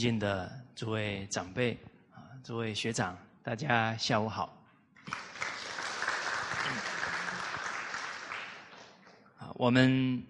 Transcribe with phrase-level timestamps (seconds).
[0.00, 1.76] 尊敬的诸位长辈
[2.14, 4.58] 啊，诸位学长，大家下午好。
[9.38, 10.24] 啊，我们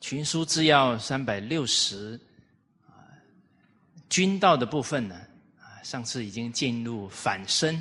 [0.00, 2.20] 群书治要三百六十
[2.86, 3.02] 啊，
[4.08, 5.16] 君道的部分呢，
[5.60, 7.74] 啊，上次已经进入反身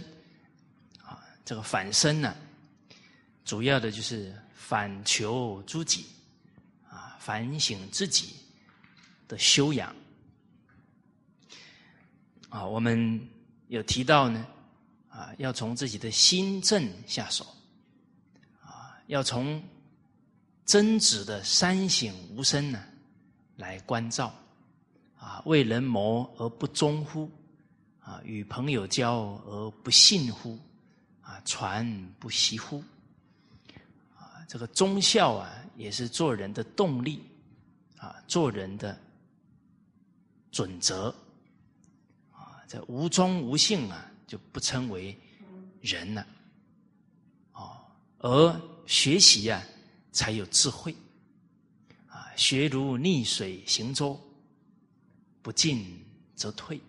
[1.06, 2.36] 啊，这个反身呢，
[3.46, 6.08] 主要的就是反求诸己
[6.90, 8.34] 啊，反省自己
[9.28, 9.96] 的修养。
[12.58, 13.22] 啊，我们
[13.68, 14.44] 有提到呢，
[15.10, 17.46] 啊，要从自己的心正下手，
[18.64, 19.64] 啊，要从
[20.66, 22.84] 真子的三省吾身呢
[23.58, 24.34] 来关照，
[25.20, 27.30] 啊，为人谋而不忠乎？
[28.00, 30.58] 啊，与朋友交而不信乎？
[31.22, 31.86] 啊，传
[32.18, 32.84] 不习乎？
[34.18, 37.22] 啊，这个忠孝啊，也是做人的动力，
[37.98, 39.00] 啊，做人的
[40.52, 41.14] 准则。
[42.68, 45.18] 这无忠无信啊，就不称为
[45.82, 46.28] 人了。
[47.54, 47.78] 哦，
[48.20, 49.64] 而学习啊，
[50.12, 50.94] 才有智慧。
[52.08, 54.20] 啊，学如逆水行舟，
[55.42, 56.04] 不进
[56.36, 56.80] 则退。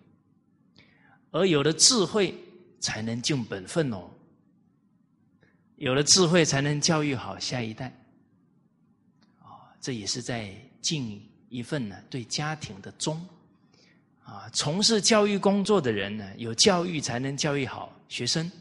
[1.31, 2.35] 而有了智慧，
[2.81, 4.09] 才能尽本分哦。
[5.77, 7.87] 有了智慧，才能教育好下一代。
[9.39, 13.25] 啊，这也是在尽一份呢对家庭的忠。
[14.29, 18.51] 啊，从事教育工作的人呢，有教育才能教育好学生，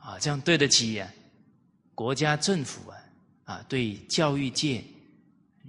[0.00, 1.08] 啊，这样对得起呀
[1.94, 2.98] 国家政府啊
[3.44, 4.82] 啊对教育界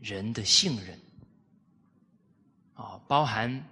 [0.02, 1.00] 人的信任，
[2.74, 3.64] 啊，包含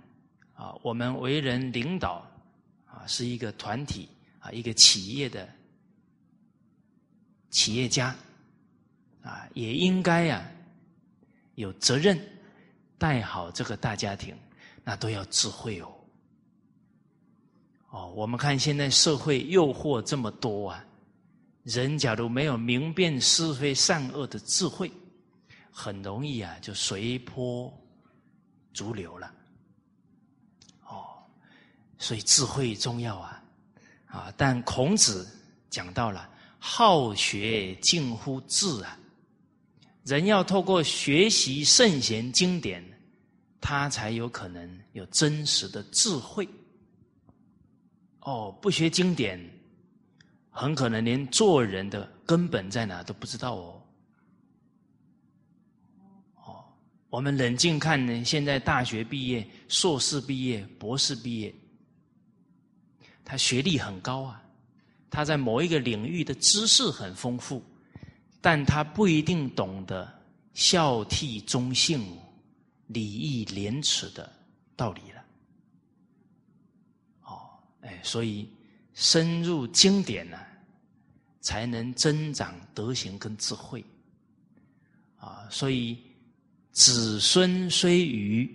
[0.53, 2.23] 啊我们为人领导
[2.85, 4.07] 啊是一个团体
[4.39, 5.49] 啊一个企业的
[7.49, 8.15] 企业家
[9.23, 10.47] 啊也应该呀
[11.55, 12.19] 有责任
[12.99, 14.35] 带好这个大家庭。
[14.83, 15.93] 那都要智慧哦，
[17.91, 20.83] 哦，我们看现在社会诱惑这么多啊，
[21.63, 24.91] 人假如没有明辨是非善恶的智慧，
[25.71, 27.71] 很容易啊就随波
[28.73, 29.31] 逐流了。
[30.87, 31.21] 哦，
[31.99, 33.43] 所以智慧重要啊，
[34.07, 35.27] 啊，但孔子
[35.69, 36.27] 讲到了
[36.57, 38.97] 好学近乎智啊，
[40.05, 42.83] 人要透过学习圣贤经典。
[43.61, 46.49] 他才有可能有真实的智慧。
[48.21, 49.39] 哦，不学经典，
[50.49, 53.81] 很可能连做人的根本在哪都不知道哦。
[56.35, 56.65] 哦，
[57.09, 61.55] 我们冷静看呢，现在大学毕业、硕士毕业、博士毕业，
[63.23, 64.43] 他学历很高啊，
[65.09, 67.63] 他在某一个领域的知识很丰富，
[68.39, 70.11] 但他不一定懂得
[70.53, 72.05] 孝悌忠信。
[72.93, 74.31] 礼义廉耻的
[74.75, 75.23] 道理了，
[77.23, 77.49] 哦，
[77.81, 78.49] 哎，所以
[78.93, 80.37] 深入经典呢，
[81.39, 83.83] 才能增长德行跟智慧，
[85.17, 85.97] 啊，所以
[86.71, 88.49] 子孙虽愚，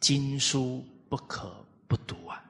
[0.00, 2.44] 经书不可不读啊，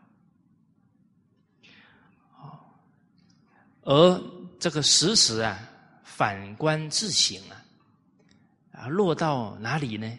[3.83, 4.22] 而
[4.59, 5.59] 这个时时啊，
[6.03, 7.65] 反观自省啊，
[8.72, 10.18] 啊，落到哪里呢？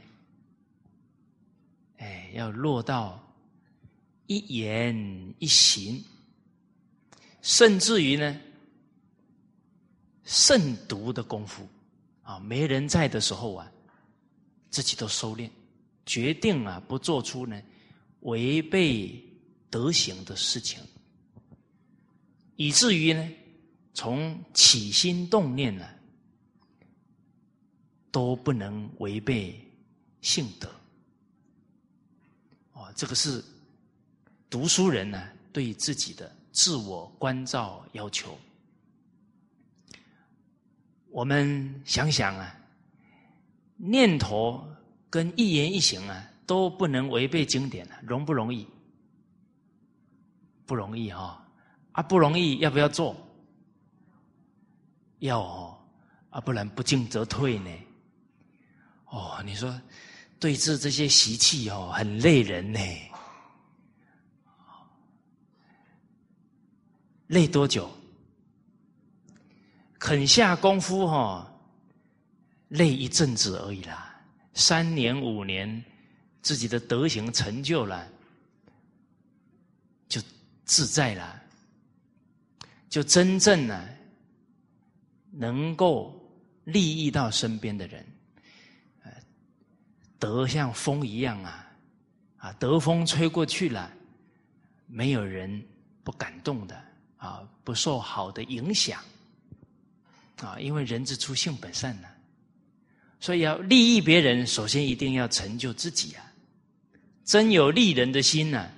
[1.97, 3.21] 哎，要落到
[4.27, 6.03] 一言一行，
[7.41, 8.39] 甚至于呢，
[10.23, 11.67] 慎独的功夫
[12.21, 13.71] 啊，没人在的时候啊，
[14.69, 15.49] 自己都收敛，
[16.05, 17.61] 决定啊，不做出呢
[18.21, 19.23] 违背
[19.69, 20.79] 德行的事情，
[22.57, 23.29] 以至于呢，
[23.93, 25.87] 从起心动念呢，
[28.11, 29.59] 都不能违背
[30.21, 30.69] 性德。
[32.77, 33.43] 哦这个是
[34.51, 38.37] 读书人呢对自己的自我关照要求。
[41.09, 42.55] 我们想想啊，
[43.77, 44.63] 念头
[45.09, 48.67] 跟一言一行啊都不能违背经典容不容易？
[50.67, 51.43] 不容易哈
[51.93, 53.15] 啊，不容易，要不要做？
[55.19, 55.79] 要哦
[56.29, 57.71] 啊，不然不进则退呢。
[59.05, 59.73] 哦，你说。
[60.39, 62.79] 对治这些习气哦，很累人呢。
[67.27, 67.91] 累多久？
[69.99, 71.51] 肯下功夫哈，
[72.69, 74.15] 累一阵子而已啦。
[74.53, 75.83] 三年五年，
[76.41, 78.07] 自己的德行成就了，
[80.07, 80.21] 就
[80.63, 81.41] 自在了，
[82.87, 83.89] 就真正呢，
[85.31, 86.15] 能够
[86.63, 88.05] 利益到身边的人。
[90.19, 91.71] 德像风一样啊，
[92.37, 93.91] 啊，德风吹过去了，
[94.87, 95.63] 没有人
[96.03, 96.81] 不感动的
[97.17, 98.99] 啊，不受好的影响
[100.41, 102.07] 啊，因为人之初性本善呢，
[103.19, 106.23] 所以要利益别人，首先一定要成就自己啊。
[107.23, 108.71] 真有利人的心呢，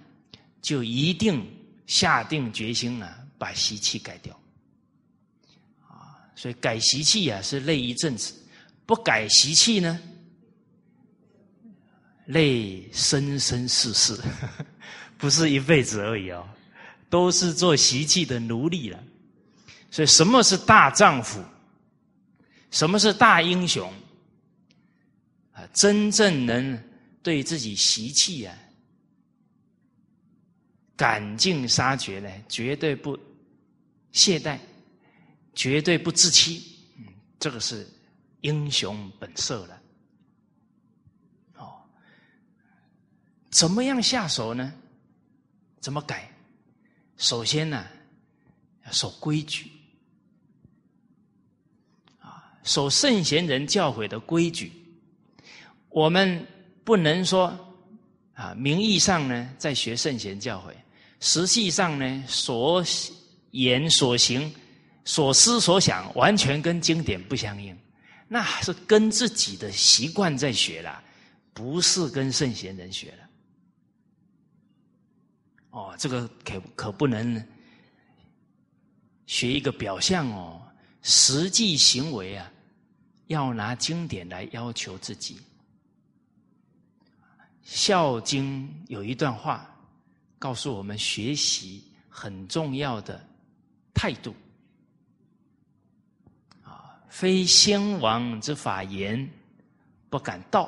[0.61, 1.45] 就一定
[1.85, 4.37] 下定决心啊，把习气改掉
[5.87, 6.17] 啊。
[6.35, 8.33] 所以改习气啊，是累一阵子；
[8.85, 9.99] 不改习气呢？
[12.29, 14.15] 累生生世世，
[15.17, 16.47] 不是一辈子而已哦，
[17.09, 19.03] 都是做习气的奴隶了。
[19.89, 21.43] 所以，什么是大丈夫？
[22.69, 23.91] 什么是大英雄？
[25.53, 26.79] 啊，真正能
[27.23, 28.55] 对自己习气啊，
[30.95, 32.29] 赶尽杀绝呢？
[32.47, 33.17] 绝对不
[34.11, 34.59] 懈怠，
[35.55, 36.77] 绝对不自欺。
[36.99, 37.05] 嗯，
[37.39, 37.87] 这个是
[38.41, 39.78] 英雄本色了。
[43.49, 44.73] 怎么样下手呢？
[45.79, 46.29] 怎么改？
[47.17, 47.85] 首先呢，
[48.85, 49.71] 要守规矩
[52.19, 54.71] 啊，守圣贤人教诲的规矩。
[55.89, 56.45] 我们
[56.83, 57.57] 不能说
[58.33, 60.73] 啊，名义上呢在学圣贤教诲，
[61.19, 62.83] 实际上呢所
[63.51, 64.53] 言所行、
[65.03, 67.77] 所思所想，完全跟经典不相应，
[68.27, 71.03] 那是跟自己的习惯在学了，
[71.53, 73.28] 不是跟圣贤人学了。
[75.71, 77.45] 哦，这个可可不能
[79.27, 80.61] 学一个表象哦，
[81.01, 82.51] 实际行为啊，
[83.27, 85.35] 要拿经典来要求自己。
[87.63, 89.69] 《孝经》有一段话，
[90.39, 93.23] 告诉我们学习很重要的
[93.93, 94.35] 态度。
[96.63, 99.29] 啊，非先王之法言，
[100.09, 100.67] 不敢道；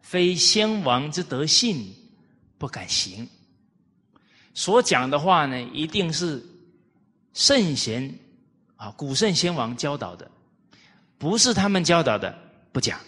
[0.00, 1.92] 非先王之德性。
[2.60, 3.26] 不敢行，
[4.52, 6.44] 所讲的话呢，一定是
[7.32, 8.14] 圣贤
[8.76, 10.30] 啊，古圣先王教导的，
[11.16, 12.38] 不是他们教导的，
[12.70, 13.00] 不讲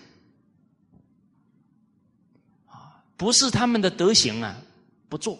[2.66, 4.56] 啊，不是他们的德行啊，
[5.10, 5.38] 不做。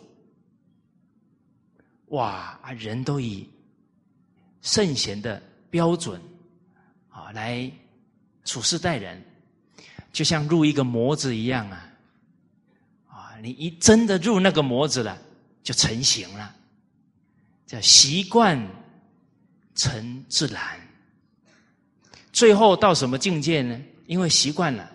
[2.09, 3.49] 哇，人都以
[4.61, 6.21] 圣贤的标准
[7.09, 7.73] 啊来
[8.45, 9.25] 处事待人，
[10.13, 11.89] 就像入一个模子一样啊。
[13.43, 15.19] 你一真的入那个模子了，
[15.65, 16.55] 就成型了，
[17.67, 18.57] 叫习惯
[19.75, 20.63] 成自然。
[22.33, 23.77] 最后到什么境界呢？
[24.07, 24.89] 因为习惯了，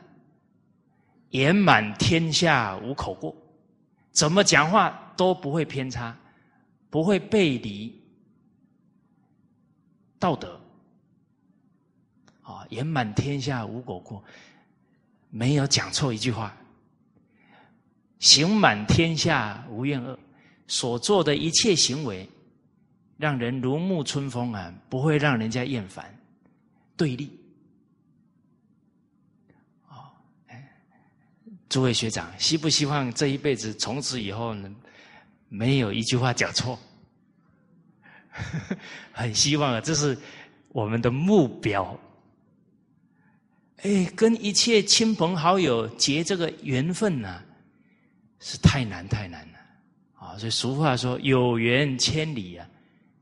[1.31, 3.35] 言满天下无口过，
[4.11, 6.17] 怎么讲话都不会偏差，
[6.89, 8.01] 不会背离
[10.17, 10.57] 道德。
[12.43, 14.23] 啊，言满天下无口过，
[15.29, 16.55] 没有讲错一句话。
[18.19, 20.17] 行满天下无怨恶，
[20.67, 22.27] 所做的一切行为，
[23.17, 26.17] 让人如沐春风啊，不会让人家厌烦、
[26.95, 27.31] 对立。
[29.89, 30.09] 哦，
[30.47, 30.67] 哎
[31.69, 34.73] 诸位学长，希不希望这一辈子从此以后呢，
[35.49, 36.77] 没有一句话讲错？
[39.11, 40.17] 很希望啊，这是
[40.69, 41.99] 我们的目标。
[43.83, 47.43] 哎，跟一切亲朋好友结这个缘分呢？
[48.39, 49.59] 是太难太难了
[50.19, 50.37] 啊！
[50.37, 52.69] 所以俗话说“有缘千里啊，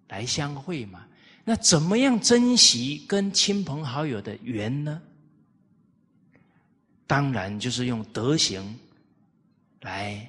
[0.08, 1.06] 来相会嘛”。
[1.44, 5.02] 那怎么样珍惜跟亲朋好友的缘呢？
[7.08, 8.78] 当然就是用德行
[9.82, 10.28] 来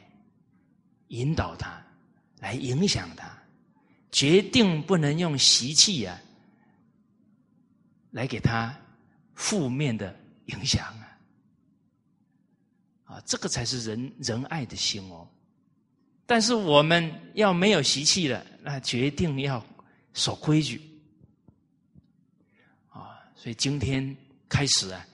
[1.09, 1.83] 引导他，
[2.41, 3.33] 来影响他。
[4.13, 6.19] 决定不能用习气呀，
[8.11, 8.75] 来给他
[9.35, 10.15] 负面的
[10.47, 10.96] 影响
[13.25, 15.27] 这个才是仁仁爱的心哦。
[16.27, 19.65] 但是我们要没有习气了，那决定要
[20.13, 20.81] 守规矩。
[22.89, 24.17] 啊，所以今天
[24.49, 25.07] 开始啊，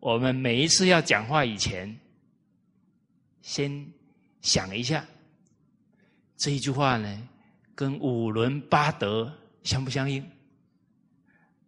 [0.00, 1.96] 我们每一次要讲话以前，
[3.42, 3.86] 先
[4.42, 5.06] 想一下
[6.36, 7.28] 这一句话呢，
[7.74, 9.32] 跟五伦八德
[9.62, 10.28] 相不相应？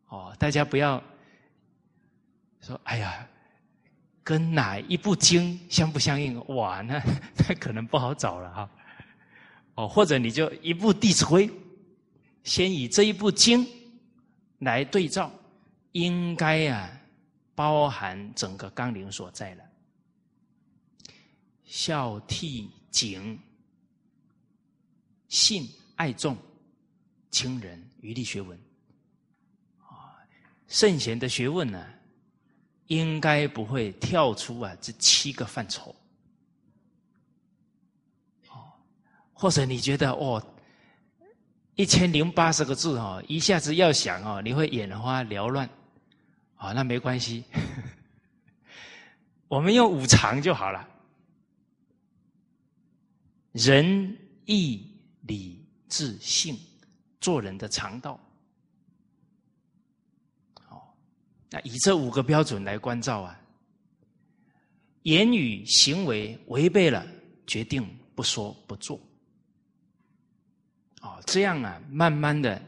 [0.08, 1.02] 哦，大家不要
[2.60, 3.26] 说，哎呀。
[4.28, 6.38] 跟哪一部经相不相应？
[6.48, 7.02] 哇，那
[7.48, 8.70] 那可能不好找了哈。
[9.74, 11.48] 哦，或者你就一部《弟子规》，
[12.44, 13.66] 先以这一部经
[14.58, 15.32] 来对照，
[15.92, 16.90] 应该啊
[17.54, 19.64] 包含整个纲领所在了。
[21.64, 23.38] 孝悌谨
[25.28, 25.66] 信
[25.96, 26.36] 爱众
[27.30, 28.58] 亲人，余力学问
[29.78, 30.20] 啊，
[30.66, 31.82] 圣贤的学问呢？
[32.88, 35.94] 应该不会跳出啊这七个范畴，
[38.48, 38.72] 哦，
[39.32, 40.42] 或者你觉得哦，
[41.74, 45.68] 一千零八十个字哦，一下子要想哦，你会眼花缭乱，
[46.56, 47.44] 啊，那没关系，
[49.48, 50.88] 我们用五常就好了，
[53.52, 54.16] 仁
[54.46, 56.58] 义礼智信，
[57.20, 58.18] 做人的常道。
[61.50, 63.40] 那以这五个标准来关照啊，
[65.02, 67.06] 言语行为违背了，
[67.46, 69.00] 决定不说不做。
[71.00, 72.60] 哦，这样啊，慢慢的，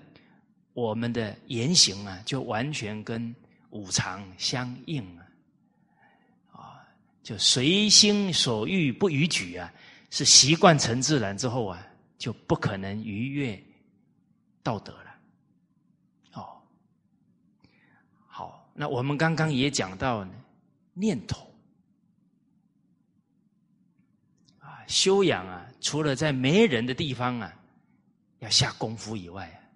[0.72, 3.34] 我们的言行啊，就完全跟
[3.70, 5.26] 五常相应了。
[6.52, 6.86] 啊，
[7.22, 9.72] 就随心所欲不逾矩啊。
[10.12, 11.86] 是习惯成自然之后啊，
[12.18, 13.62] 就不可能逾越
[14.60, 15.14] 道德了。
[16.32, 16.60] 哦，
[18.26, 20.32] 好，那我们刚刚也讲到呢，
[20.94, 21.46] 念头
[24.58, 27.54] 啊，修养啊，除了在没人的地方啊
[28.38, 29.70] 要下功夫以外，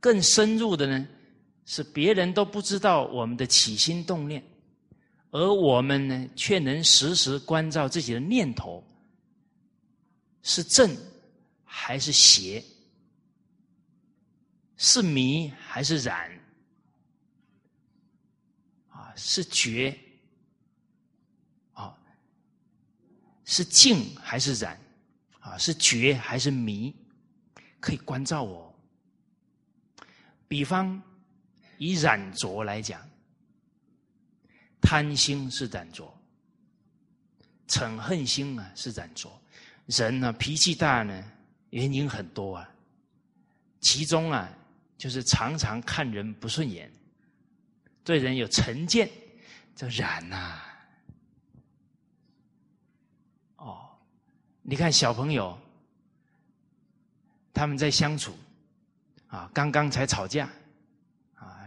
[0.00, 1.06] 更深入的呢，
[1.66, 4.42] 是别人都不知道我们的起心动念。
[5.30, 8.82] 而我们呢，却能时时关照自己的念头
[10.40, 10.96] 是正
[11.64, 12.64] 还是邪，
[14.78, 16.30] 是迷还是染，
[19.16, 19.98] 是觉，
[21.72, 21.96] 啊，
[23.44, 24.80] 是静还是染，
[25.40, 26.94] 啊，是觉还是迷，
[27.80, 28.74] 可以关照我。
[30.48, 31.00] 比方
[31.78, 33.00] 以染浊来讲。
[34.84, 36.12] 贪心是染浊，
[37.68, 39.40] 嗔恨心啊是染浊。
[39.86, 41.32] 人呢脾气大呢，
[41.70, 42.68] 原因很多啊。
[43.80, 44.52] 其中啊，
[44.98, 46.92] 就是常常看人不顺眼，
[48.04, 49.10] 对人有成见，
[49.74, 50.60] 这染呐。
[53.56, 53.88] 哦，
[54.62, 55.58] 你看小朋友，
[57.52, 58.36] 他们在相处
[59.28, 60.48] 啊，刚刚才吵架
[61.34, 61.62] 啊，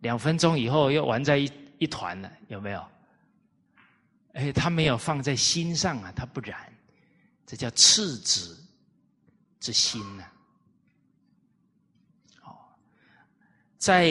[0.00, 1.50] 两分钟以后又玩在一。
[1.78, 2.88] 一团了，有没有？
[4.32, 6.72] 哎，他没有放在心上啊，他不染，
[7.44, 8.58] 这叫赤子
[9.60, 10.24] 之心呐。
[12.44, 12.56] 哦，
[13.76, 14.10] 在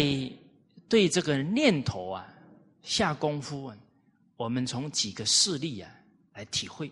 [0.88, 2.28] 对这个念头啊
[2.84, 3.78] 下功夫啊，
[4.38, 5.92] 我们从几个事例啊
[6.34, 6.88] 来体会。《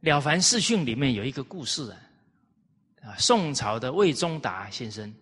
[0.00, 1.98] 了凡四训》里面有一个故事啊，
[3.02, 5.12] 啊，宋朝的魏忠达先生。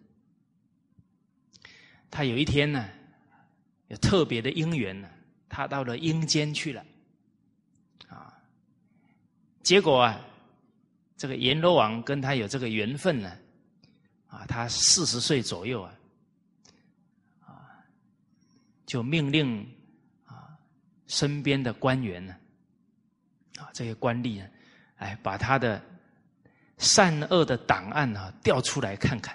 [2.11, 2.87] 他有一天呢，
[3.89, 5.09] 有特别的因缘呢，
[5.49, 6.85] 他到了阴间去了，
[8.09, 8.33] 啊，
[9.63, 10.21] 结果啊，
[11.17, 13.37] 这个阎罗王跟他有这个缘分呢，
[14.37, 15.95] 啊他四十岁左右啊，
[17.41, 17.49] 啊，
[18.85, 19.67] 就命令
[20.27, 20.53] 啊
[21.07, 22.37] 身边的官员呢，
[23.59, 24.47] 啊这些官吏呢，
[24.97, 25.83] 哎把他的
[26.77, 29.35] 善恶的档案啊调出来看看。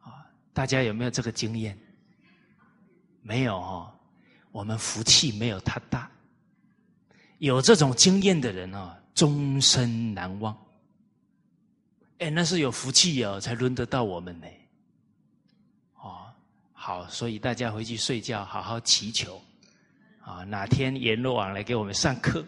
[0.00, 1.78] 啊大家有没有这个经验？
[3.20, 3.92] 没有哦，
[4.52, 6.10] 我们福气没有他大。
[7.40, 10.56] 有这种经验的人哦，终身难忘。
[12.18, 14.46] 哎，那是有福气哦，才轮得到我们呢。
[15.96, 16.32] 哦，
[16.72, 19.42] 好，所以大家回去睡觉，好好祈求
[20.20, 22.44] 啊，哪天阎罗王来给我们上课，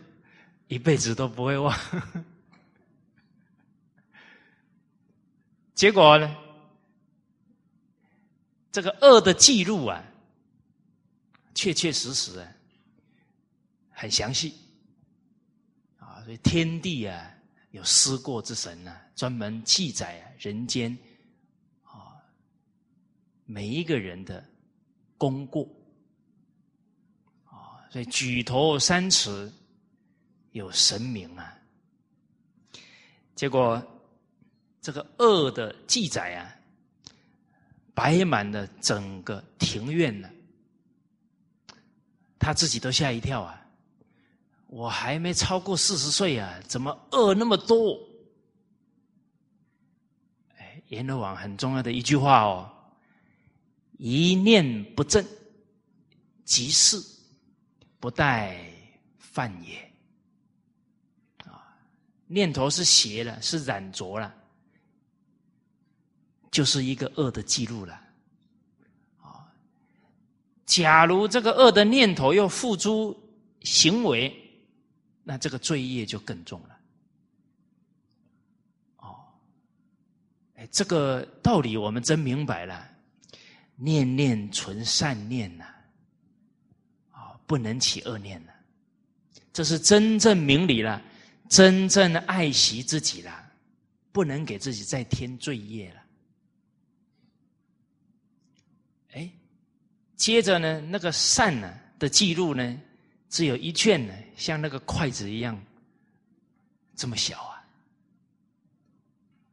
[0.68, 1.78] 一辈子都不会忘。
[5.74, 6.36] 结果呢？
[8.70, 10.02] 这个恶的记录啊，
[11.54, 12.48] 确确实实啊，
[13.90, 14.54] 很详细
[15.98, 17.34] 啊，所以天地啊
[17.70, 20.96] 有思过之神呢，专门记载人间
[21.82, 22.16] 啊
[23.44, 24.44] 每一个人的
[25.16, 25.68] 功过
[27.44, 29.52] 啊，所以举头三尺
[30.52, 31.56] 有神明啊，
[33.34, 33.82] 结果
[34.80, 36.54] 这个恶的记载啊。
[37.94, 40.30] 摆满了整个庭院呢，
[42.38, 43.67] 他自己都吓一跳啊！
[44.68, 47.98] 我还没超过四十岁啊，怎么恶那么多？
[50.56, 52.70] 哎，阎罗王很重要的一句话哦：
[53.98, 55.24] 一念不正，
[56.44, 57.02] 即是
[57.98, 58.70] 不待
[59.18, 59.80] 犯也。
[61.44, 61.76] 啊，
[62.26, 64.34] 念头是邪了，是染浊了。
[66.50, 67.94] 就是一个恶的记录了，
[69.20, 69.46] 啊！
[70.64, 73.14] 假如这个恶的念头又付诸
[73.60, 74.47] 行为，
[75.30, 76.80] 那这个罪业就更重了。
[78.96, 79.26] 哦，
[80.54, 82.88] 哎，这个道理我们真明白了，
[83.76, 85.66] 念念存善念呐，
[87.10, 88.52] 啊，不能起恶念呐，
[89.52, 91.02] 这是真正明理了，
[91.46, 93.52] 真正爱惜自己了，
[94.10, 96.02] 不能给自己再添罪业了。
[99.12, 99.30] 哎，
[100.16, 102.80] 接着呢，那个善呢的记录呢，
[103.28, 105.62] 只有一卷呢，像那个筷子一样
[106.96, 107.64] 这么小啊。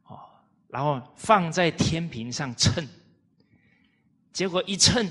[0.04, 0.20] 哦，
[0.68, 2.88] 然后放在天平上称，
[4.32, 5.06] 结果一称。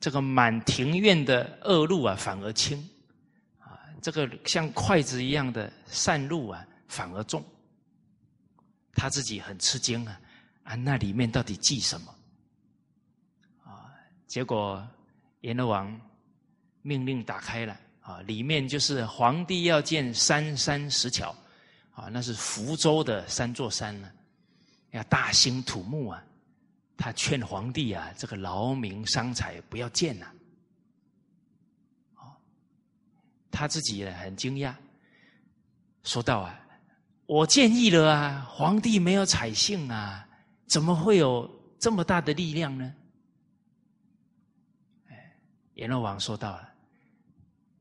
[0.00, 2.76] 这个满庭院的恶露啊，反而轻，
[3.60, 7.40] 啊，这个像筷子一样的善露啊，反而重。
[8.94, 10.20] 他自己很吃惊啊，
[10.64, 12.12] 啊，那里面到底记什么？
[13.62, 13.94] 啊，
[14.26, 14.84] 结果
[15.42, 16.00] 阎罗王
[16.82, 21.34] 命令打开了，啊，里面就是皇帝要建三山石桥，
[21.94, 24.10] 啊，那是福州的三座山呢，
[24.90, 26.22] 要大兴土木啊。
[26.94, 30.30] 他劝皇帝啊，这个劳民伤财，不要建呐。
[33.50, 34.74] 他自己呢很惊讶，
[36.04, 36.58] 说道啊，
[37.26, 40.26] 我建议了啊，皇帝没有采信啊，
[40.66, 42.94] 怎么会有这么大的力量呢？
[45.08, 45.36] 哎，
[45.74, 46.71] 阎罗王说道了，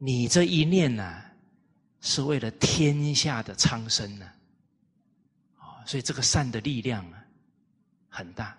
[0.04, 1.22] 你这一念呢，
[2.00, 4.26] 是为了天下的苍生呢，
[5.60, 7.24] 啊，所以这个善的力量啊，
[8.10, 8.58] 很大。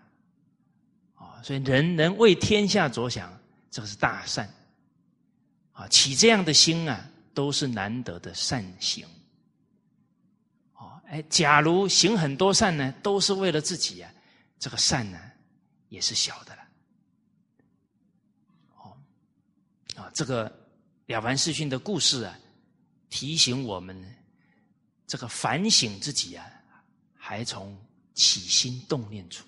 [1.14, 3.36] 啊所以，人能为天下着想，
[3.72, 4.48] 这个是大善
[5.72, 5.88] 啊！
[5.88, 9.04] 起这样的心啊，都是难得的善行。
[10.74, 14.14] 哦，哎，假如行很多善呢，都是为了自己啊，
[14.60, 15.18] 这个善呢，
[15.88, 16.62] 也是小的了。
[18.76, 18.96] 哦，
[19.96, 20.61] 啊，这个
[21.06, 22.38] 了凡四训的故事啊，
[23.10, 24.14] 提醒我们，
[25.06, 26.46] 这个反省自己啊，
[27.14, 27.76] 还从
[28.14, 29.46] 起心动念处。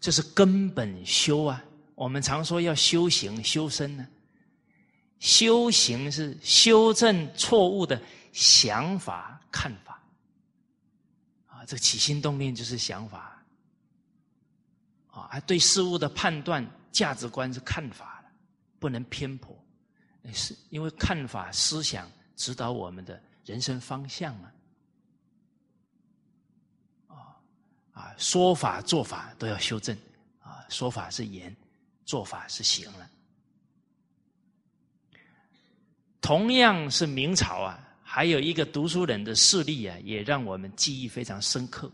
[0.00, 1.62] 这是根本修啊！
[1.94, 4.06] 我们常说要修行修身呢，
[5.18, 8.00] 修行是修正错误的
[8.32, 10.00] 想法看法
[11.46, 11.64] 啊。
[11.64, 13.42] 这起心动念就是想法
[15.10, 18.22] 啊，对事物的判断价值观是看法
[18.78, 19.58] 不能偏颇，
[20.32, 24.52] 是因为看法思想指导我们的人生方向啊。
[27.92, 29.96] 啊，说法做法都要修正
[30.42, 30.62] 啊！
[30.68, 31.56] 说法是言，
[32.04, 33.10] 做法是行了。
[36.20, 41.90] 同样是明朝啊，还有一个读书人的事例啊，也让我们记忆非常深刻。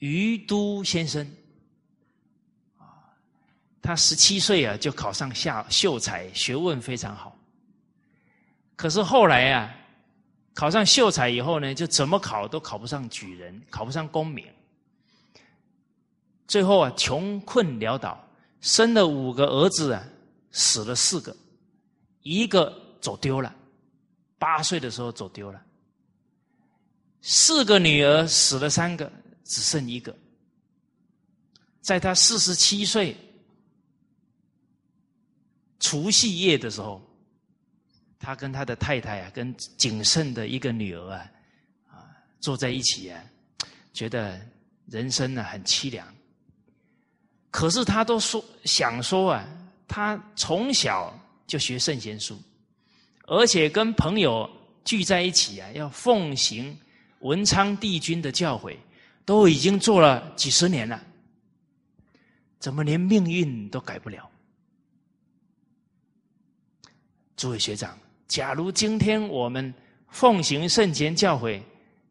[0.00, 1.26] 于都先生，
[3.82, 7.36] 他十七岁啊就考上下秀才，学问非常好。
[8.76, 9.74] 可是后来啊。
[10.54, 14.46] 考上秀才以后呢，就怎么考都考不上举人，考不上功名。
[16.46, 18.22] 最后啊，穷困潦倒，
[18.60, 20.04] 生了五个儿子啊，
[20.50, 21.34] 死了四个，
[22.20, 23.50] 一个走丢了，
[24.38, 25.58] 八岁的时候走丢了。
[27.22, 29.10] 四个女儿死了三个，
[29.44, 30.14] 只剩一个。
[31.80, 33.16] 在他四十七岁
[35.82, 37.06] 除夕夜的时候。
[38.24, 41.28] 他跟他的太太啊，跟仅剩的一个女儿啊，
[41.90, 42.06] 啊，
[42.38, 43.20] 坐在一起啊，
[43.92, 44.40] 觉得
[44.86, 46.06] 人生呢很凄凉。
[47.50, 49.44] 可是他都说想说啊，
[49.88, 51.12] 他从小
[51.48, 52.40] 就学圣贤书，
[53.26, 54.48] 而且跟朋友
[54.84, 56.78] 聚在一起啊，要奉行
[57.22, 58.76] 文昌帝君的教诲，
[59.24, 61.02] 都已经做了几十年了，
[62.60, 64.30] 怎么连命运都改不了？
[67.42, 67.98] 诸位学长。
[68.28, 69.74] 假如今天我们
[70.06, 71.60] 奉行圣贤教诲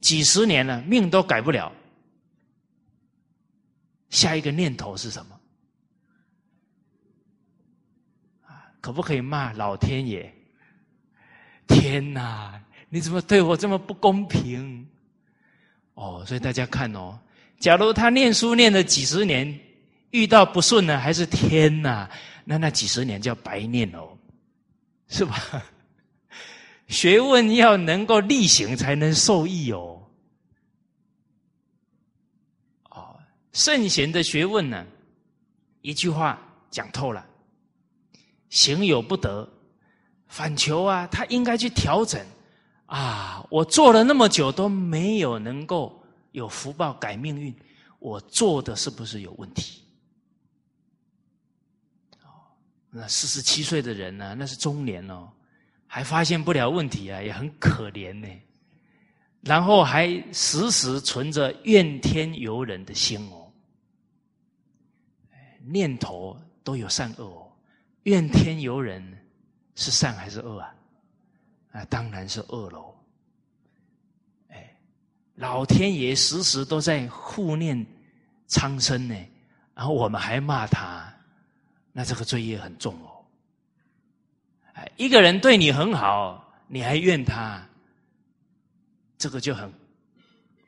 [0.02, 1.72] 几十年了，命都改不了，
[4.10, 5.40] 下一个念头是什么？
[8.46, 10.30] 啊，可不可以骂老天爷？
[11.66, 14.86] 天哪，你怎么对我这么不公平？
[15.94, 17.18] 哦，所以大家看哦，
[17.58, 19.58] 假如他念书念了几十年，
[20.10, 22.12] 遇到不顺呢，还是天哪？
[22.44, 24.18] 那那几十年叫白念哦，
[25.12, 25.36] 是吧？
[26.88, 30.02] 学问要能够力行，才能受益哦。
[32.90, 33.20] 哦，
[33.52, 34.86] 圣贤的学问呢，
[35.82, 37.26] 一句话讲透了：
[38.50, 39.48] 行有不得，
[40.28, 42.26] 反求啊，他应该去调整
[42.86, 43.46] 啊。
[43.50, 47.54] 我做了那么久都没有能够有福报改命运，
[48.00, 49.84] 我做的是不是有问题？
[52.24, 52.56] 哦，
[52.92, 55.32] 那四十七岁的人呢，那是中年哦。
[55.88, 58.28] 还发现不了问题啊，也很可怜呢。
[59.42, 63.52] 然后还时时存着怨天尤人的心哦，
[65.66, 67.52] 念头都有善恶哦。
[68.04, 69.04] 怨天尤人
[69.76, 70.74] 是善还是恶啊？
[71.74, 72.96] 啊，当然是恶喽。
[74.48, 74.74] 哎，
[75.36, 77.86] 老天爷时时都在护念
[78.48, 79.16] 苍生呢，
[79.74, 81.11] 然后我们还骂他，
[81.92, 83.26] 那这个罪业很重哦。
[84.74, 87.62] 哎，一个人对你很好，你还怨他，
[89.18, 89.72] 这个就很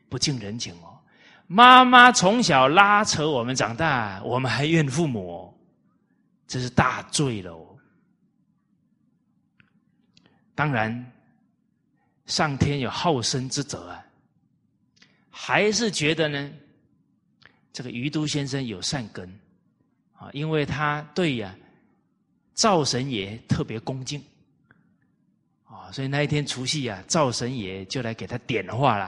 [0.10, 1.00] 不近人情哦。
[1.48, 5.54] 妈妈从小拉扯我们长大，我们还怨父母。
[6.46, 7.76] 这是大罪喽！
[10.54, 11.12] 当然，
[12.28, 14.06] 上天有好生之责啊，
[15.32, 16.52] 还是觉得呢，
[17.72, 19.28] 这个余都先生有善根
[20.24, 21.54] 啊，因为他对呀
[22.54, 24.24] 灶神爷特别恭敬
[25.66, 29.06] 啊，所以那一天除夕啊，灶神爷就来给他点化了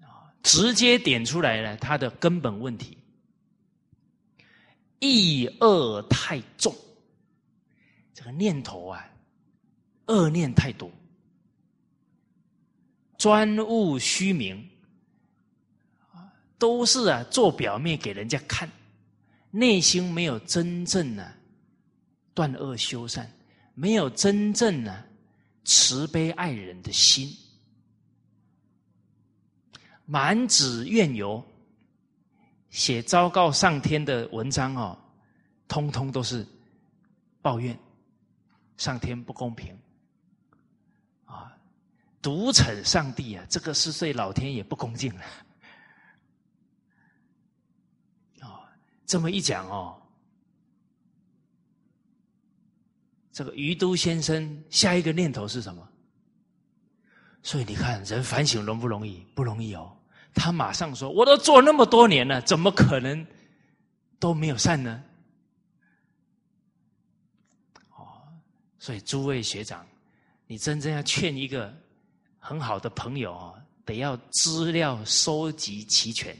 [0.00, 2.98] 啊，直接点出来了他的根本问题。
[4.98, 6.74] 意恶太重，
[8.12, 9.08] 这个念头啊，
[10.06, 10.90] 恶念太多，
[13.16, 14.69] 专务虚名，
[16.60, 18.70] 都是啊做表面给人家看，
[19.50, 21.32] 内心没有真正的
[22.34, 23.28] 断恶修善，
[23.74, 25.04] 没有真正的
[25.64, 27.28] 慈悲爱人的心，
[30.04, 31.42] 满纸怨尤。
[32.68, 34.96] 写昭告上天的文章哦，
[35.66, 36.46] 通通都是
[37.42, 37.76] 抱怨
[38.76, 39.76] 上天不公平
[41.24, 41.52] 啊，
[42.22, 45.22] 独逞上帝啊，这个是对老天也不恭敬了。
[49.10, 50.00] 这么一讲哦，
[53.32, 55.84] 这个于都先生下一个念头是什么？
[57.42, 59.26] 所以你看，人反省容不容易？
[59.34, 59.96] 不容易哦。
[60.32, 63.26] 他马上说：“我都做那么多年了，怎么可能
[64.20, 65.02] 都没有善呢？”
[67.98, 68.22] 哦，
[68.78, 69.84] 所以诸位学长，
[70.46, 71.76] 你真正要劝一个
[72.38, 76.38] 很好的朋友哦，得要资料收集齐全，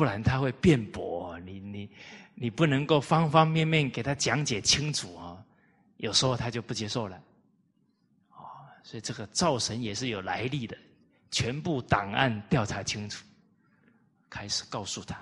[0.00, 1.60] 不然他会辩驳你。
[1.60, 1.90] 你
[2.34, 5.36] 你不能够方方面面给他讲解清楚啊，
[5.98, 7.22] 有时候他就不接受了。
[8.30, 8.40] 哦，
[8.82, 10.74] 所以这个造神也是有来历的。
[11.30, 13.22] 全部档案调查清楚，
[14.30, 15.16] 开始告诉他：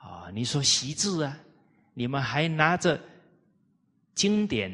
[0.00, 1.36] 啊，你说习字啊，
[1.92, 3.02] 你们还拿着
[4.14, 4.70] 经典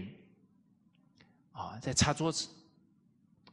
[1.52, 2.46] 啊在擦桌子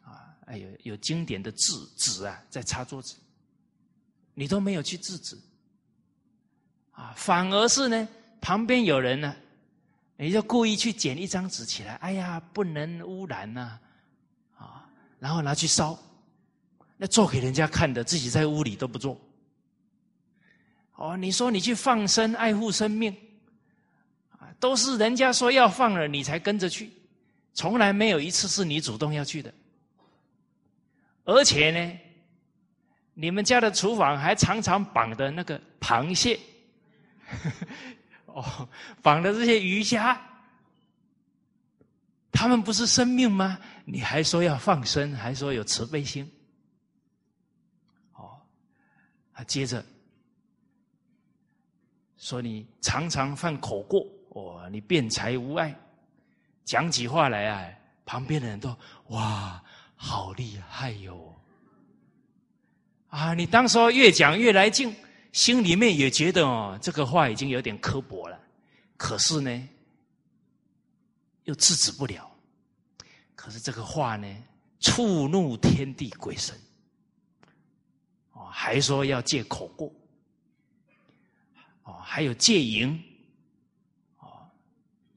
[0.03, 3.15] 啊，哎有有经典的字纸啊在擦桌子，
[4.33, 5.39] 你都没有去制止
[6.99, 8.07] 啊，反而是呢
[8.41, 9.33] 旁边有人呢，
[10.17, 13.79] 你就故意去捡一张纸起来，哎呀，不能污染呐
[14.57, 14.85] 啊，
[15.17, 15.97] 然后拿去烧。
[16.97, 19.17] 那做给人家看的，自己在屋里都不做。
[20.95, 23.15] 哦，你说你去放生、爱护生命，
[24.31, 26.91] 啊，都是人家说要放了，你才跟着去，
[27.53, 29.53] 从来没有一次是你主动要去的。
[31.23, 31.99] 而且呢，
[33.13, 36.37] 你们家的厨房还常常绑的那个螃蟹，
[38.25, 38.69] 哦，
[39.01, 40.19] 绑的这些鱼虾，
[42.31, 43.59] 他们不是生命吗？
[43.85, 46.31] 你还说要放生，还说有慈悲心。
[48.13, 48.39] 哦，
[49.33, 49.83] 啊接着
[52.17, 55.73] 说：“你常常犯口过，哦，你辩才无碍，
[56.65, 57.73] 讲起话来啊，
[58.05, 59.63] 旁边的人都哇，
[59.95, 61.35] 好厉害哟！
[63.09, 64.95] 啊，你当时候越讲越来劲，
[65.31, 68.39] 心里面也觉得哦，这个话已经有点刻薄了，
[68.97, 69.69] 可是呢，
[71.43, 72.29] 又制止不了。
[73.35, 74.27] 可是这个话呢，
[74.79, 76.55] 触怒天地鬼神。”
[78.31, 79.93] 哦还说要戒口过，
[81.83, 82.99] 哦，还有戒淫，
[84.17, 84.49] 哦，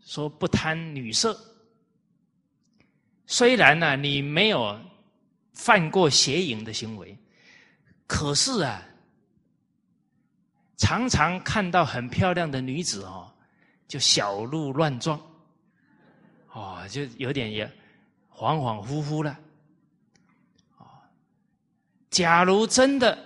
[0.04, 1.38] 说不贪女色。
[3.26, 4.78] 虽然呢，你没有
[5.54, 7.16] 犯过邪淫的行为，
[8.06, 8.86] 可是啊，
[10.82, 13.30] 常常看到很漂亮的女子哦，
[13.86, 15.16] 就小鹿乱撞，
[16.52, 17.64] 哦，就有点也
[18.34, 19.38] 恍恍惚惚了。
[20.78, 20.84] 哦
[22.10, 23.16] 假如真的，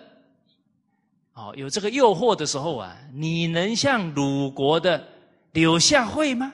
[1.33, 5.03] 哦，有这个诱惑的时候啊，你能像鲁国的
[5.53, 6.53] 柳下惠吗？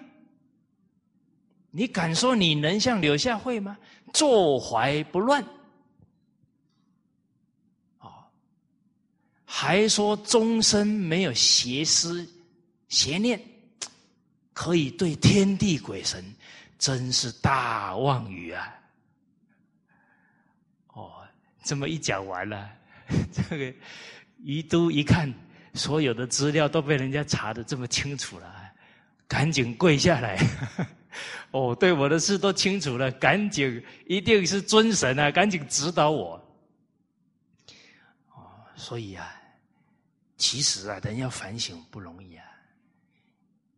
[1.73, 3.77] 你敢说你能像柳下惠吗？
[4.13, 5.45] 坐怀不乱，
[9.55, 12.27] 还说终身没有邪思
[12.89, 13.39] 邪念，
[14.55, 16.25] 可以对天地鬼神，
[16.79, 18.75] 真是大妄语啊！
[20.95, 21.13] 哦
[21.63, 22.71] 这么一讲完了，
[23.31, 23.75] 这个
[24.43, 25.33] 于都一看
[25.75, 28.73] 所有的资料都被人家查的这么清楚了，
[29.29, 30.39] 赶紧跪下来。
[31.53, 36.43] 哦，对我的事都清楚了，赶紧一定是尊神啊，赶紧指导我。
[38.35, 39.42] 哦，所以啊，
[40.43, 42.45] 其实啊，人要反省不容易啊。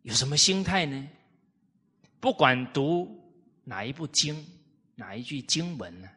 [0.00, 1.08] 有什么心态呢？
[2.20, 3.06] 不管读
[3.64, 4.42] 哪一部经，
[4.94, 6.08] 哪一句经文呢，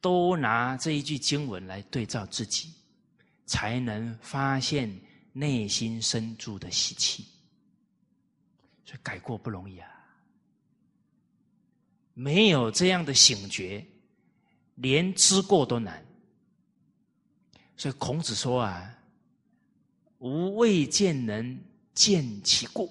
[0.00, 2.72] 都拿这一句经文来对照自己。
[3.44, 4.88] 才能发现
[5.32, 7.26] 内心深处的喜气，
[8.84, 9.90] 所以改过不容易啊！
[12.14, 13.84] 没有这样的醒觉，
[14.76, 16.02] 连知过都难。
[17.76, 18.94] 所以孔子说啊
[20.18, 21.58] ：“吾未见能
[21.94, 22.88] 见其过，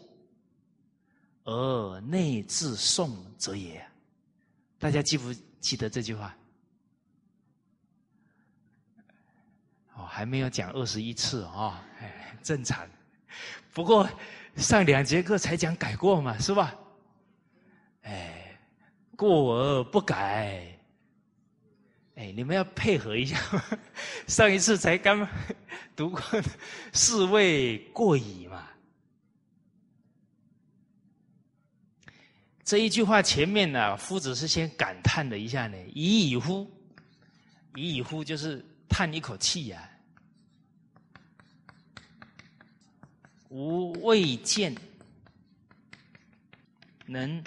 [1.43, 3.85] 而内自宋者也。”
[4.77, 6.35] 大家记不记得这句话？
[9.95, 12.89] 哦还没有讲二十一次啊，哎，正常。
[13.73, 14.09] 不过
[14.57, 16.75] 上两节课才讲改过嘛，是吧？
[18.01, 18.59] 哎，
[19.15, 20.77] 过而不改，
[22.21, 23.35] 哎，你们要配合一下。
[24.27, 25.27] 上一次才刚
[25.95, 26.21] 读过
[26.93, 28.69] “是谓过矣”嘛。
[32.63, 36.69] 这一句话前面呢，夫子是先感叹了一下呢，“已矣乎
[37.73, 39.89] ！”“已矣乎”就是叹一口气呀。
[43.49, 44.75] 吾未见
[47.07, 47.43] 能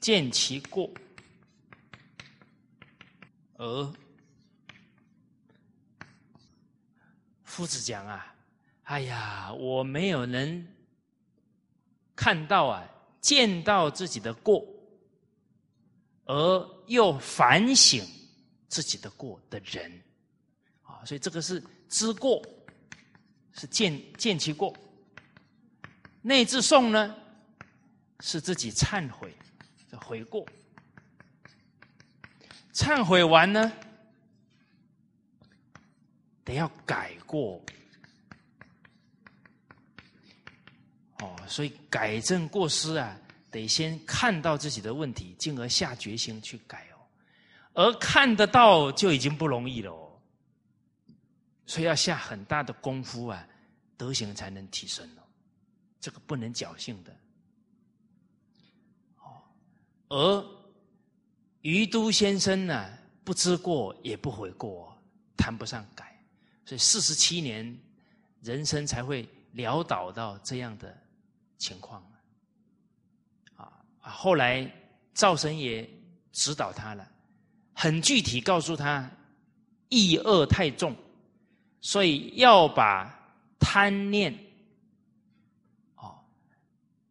[0.00, 0.90] 见其过，
[3.62, 3.94] 而
[7.44, 8.34] 夫子讲啊，
[8.82, 10.66] 哎呀，我没有能
[12.16, 12.84] 看到啊，
[13.20, 14.66] 见到自己的过，
[16.24, 18.04] 而又反省
[18.66, 20.02] 自己的过的人，
[20.82, 22.42] 啊，所以这个是知过。
[23.54, 24.74] 是见见其过，
[26.22, 27.14] 内自诵呢，
[28.20, 29.30] 是自己忏悔，
[30.00, 30.42] 悔过。
[32.72, 33.72] 忏悔完呢，
[36.44, 37.62] 得要改过。
[41.20, 43.16] 哦，所以改正过失啊，
[43.50, 46.98] 得先看到自己的问题，进而下决心去改哦。
[47.74, 50.18] 而看得到就已经不容易了哦。
[51.66, 53.46] 所以要下很大的功夫啊，
[53.96, 55.22] 德行才能提升哦，
[56.00, 57.16] 这个不能侥幸的。
[59.18, 59.42] 哦，
[60.08, 60.61] 而
[61.62, 62.88] 于都先生呢，
[63.24, 64.96] 不知过也不悔过，
[65.36, 66.16] 谈不上改，
[66.64, 67.76] 所以四十七年
[68.42, 70.96] 人生才会潦倒到这样的
[71.58, 72.02] 情况。
[73.54, 74.10] 啊啊！
[74.10, 74.70] 后来
[75.14, 75.88] 赵神也
[76.32, 77.08] 指导他了，
[77.72, 79.10] 很具体告诉他，
[79.88, 80.94] 意恶太重。
[81.80, 83.12] 所以要把
[83.58, 84.32] 贪念，
[85.96, 86.16] 哦，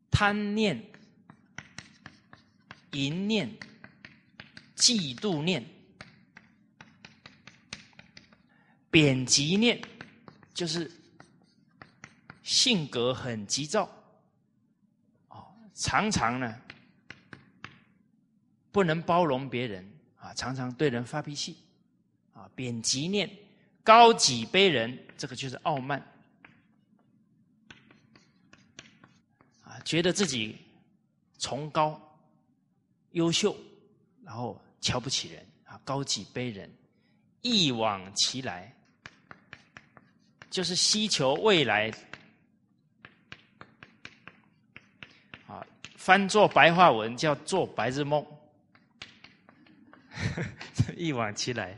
[0.09, 0.81] 贪念、
[2.91, 3.49] 淫念、
[4.81, 5.63] 嫉妒念、
[8.89, 9.79] 贬极念，
[10.55, 10.89] 就是
[12.41, 13.87] 性格很急躁，
[15.27, 16.59] 哦，常常呢
[18.71, 21.57] 不能包容别人啊，常常对人发脾气，
[22.33, 23.29] 啊，贬极念。
[23.83, 25.99] 高己卑人，这个就是傲慢。
[29.63, 30.57] 啊，觉得自己
[31.39, 31.99] 崇高、
[33.11, 33.55] 优秀，
[34.23, 36.69] 然后瞧不起人啊，高己卑人，
[37.41, 38.75] 一往其来，
[40.49, 41.89] 就是希求未来
[45.47, 45.65] 啊，
[45.95, 48.25] 翻作白话文叫做白日梦，
[50.97, 51.77] 一往其来。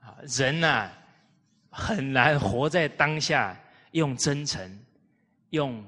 [0.00, 0.90] 啊人呐，
[1.70, 3.58] 很难活在当下，
[3.92, 4.84] 用真诚、
[5.50, 5.82] 用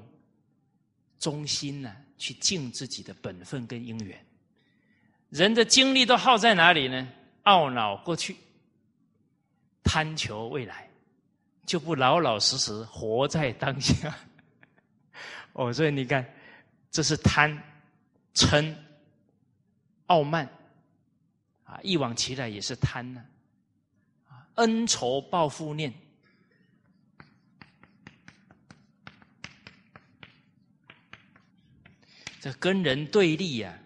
[1.19, 4.24] 忠心呢，去尽自己的本分跟因缘。
[5.29, 7.07] 人的精力都耗在哪里呢？
[7.43, 8.35] 懊恼过去，
[9.83, 10.89] 贪求未来，
[11.65, 14.15] 就不老老实实活在当下。
[15.53, 16.25] 哦，所以你看，
[16.89, 17.61] 这是贪、
[18.33, 18.73] 嗔、
[20.07, 20.49] 傲慢
[21.63, 23.23] 啊，一往其来也是贪呢。
[24.55, 25.93] 恩仇报复念，
[32.39, 33.77] 这跟人对立呀，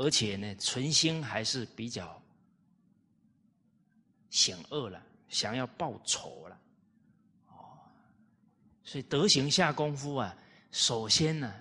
[0.00, 2.22] 而且呢，存心还是比较
[4.30, 6.58] 险恶了，想要报仇了，
[7.48, 7.84] 哦，
[8.82, 10.34] 所以德行下功夫啊，
[10.70, 11.52] 首先呢，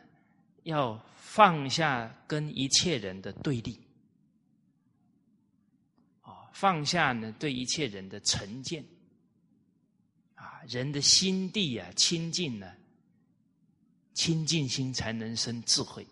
[0.63, 3.78] 要放下跟一切人的对立。
[6.54, 8.84] 放下呢对一切人的成见，
[10.36, 12.73] 啊，人的心地啊清净呢，
[14.13, 16.06] 清净心才能生智慧，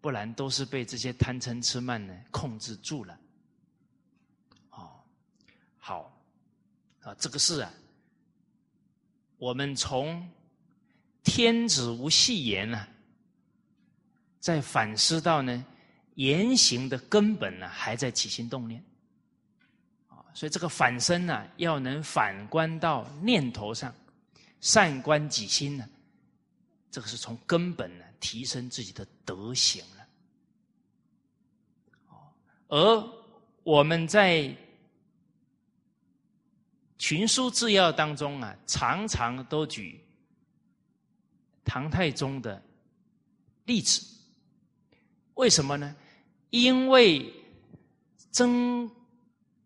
[0.00, 3.18] 不然都是被这些贪嗔痴慢呢控制住了。
[4.70, 4.90] 哦，
[5.78, 6.12] 好，
[7.02, 7.72] 啊，这个是啊，
[9.38, 10.28] 我们从
[11.22, 12.86] 天子无戏言呢，
[14.38, 15.64] 再反思到呢。
[16.16, 18.84] 言行的根本呢，还在起心动念，
[20.08, 23.94] 啊，所以这个反身呢，要能反观到念头上，
[24.60, 25.88] 善观己心呢，
[26.90, 30.06] 这个是从根本呢提升自己的德行了。
[32.68, 33.12] 而
[33.64, 34.54] 我们在
[36.98, 40.00] 群书治要当中啊，常常都举
[41.64, 42.62] 唐太宗的
[43.64, 44.06] 例子，
[45.34, 45.96] 为什么呢？
[46.50, 47.32] 因为
[48.30, 48.90] 征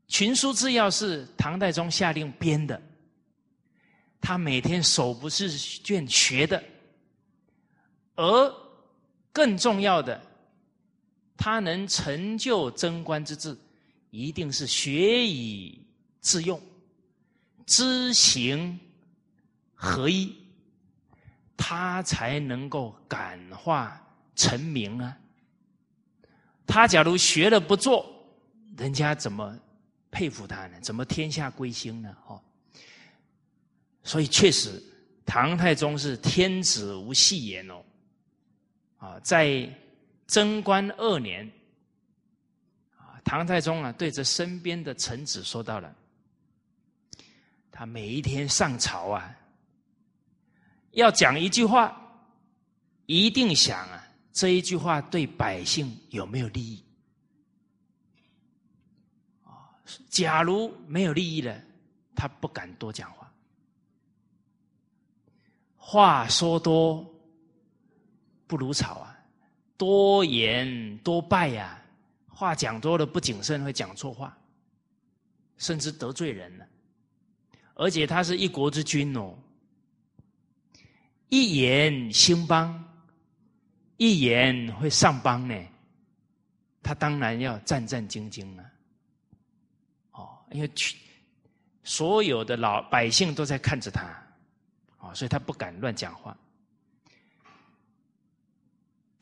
[0.06, 2.80] 群书治要是唐太宗下令编的，
[4.20, 6.62] 他每天手不释卷学的，
[8.16, 8.54] 而
[9.32, 10.20] 更重要的，
[11.36, 13.56] 他能成就贞观之治，
[14.10, 15.80] 一定是学以
[16.20, 16.60] 致用，
[17.66, 18.78] 知行
[19.74, 20.34] 合一，
[21.56, 24.00] 他才能够感化
[24.36, 25.16] 臣民啊。
[26.66, 28.06] 他假如学了不做，
[28.76, 29.58] 人家怎么
[30.10, 30.80] 佩服他呢？
[30.80, 32.16] 怎么天下归心呢？
[32.26, 32.40] 哦，
[34.04, 34.82] 所以确实，
[35.26, 37.82] 唐太宗是天子无戏言哦。
[39.04, 39.68] 啊，在
[40.26, 41.46] 贞观二年，
[42.96, 45.94] 啊，唐太宗啊，对着身边的臣子说到了，
[47.70, 49.36] 他每一天上朝啊，
[50.92, 51.94] 要讲一句话，
[53.04, 54.00] 一定想啊。
[54.32, 56.82] 这一句话对百姓有没有利益？
[59.44, 59.76] 啊，
[60.08, 61.62] 假如没有利益了，
[62.16, 63.30] 他不敢多讲话。
[65.76, 67.13] 话说多
[68.46, 69.18] 不如草啊，
[69.76, 71.80] 多言多败呀。
[72.28, 74.36] 话讲多了不谨慎，会讲错话，
[75.56, 76.66] 甚至得罪人了。
[77.74, 79.38] 而且他是一国之君哦，
[81.28, 82.84] 一言兴邦。
[83.96, 85.54] 一言会上邦呢，
[86.82, 88.64] 他当然要战战兢兢了。
[90.10, 90.96] 哦，因为去
[91.84, 94.04] 所有的老百姓都在看着他，
[94.98, 96.36] 哦，所以他不敢乱讲话。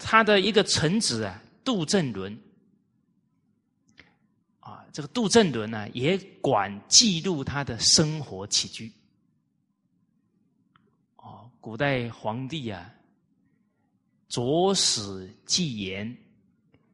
[0.02, 2.36] 他的一个臣子啊，杜正伦，
[4.60, 8.92] 啊，这个杜正伦呢，也管记录他的生活起居。
[11.16, 12.92] 哦，古代皇帝啊。
[14.28, 16.16] 左史记言，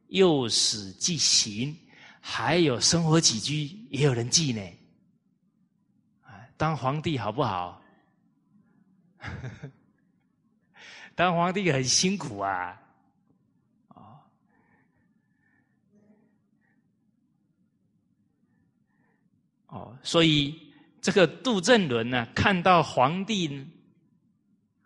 [0.09, 1.75] 右史记行，
[2.19, 4.61] 还有生活起居也有人记呢。
[6.21, 7.81] 啊，当皇帝好不好？
[11.15, 12.79] 当皇帝很辛苦啊！
[19.69, 20.59] 哦，所以
[21.01, 23.65] 这个杜正伦呢，看到皇帝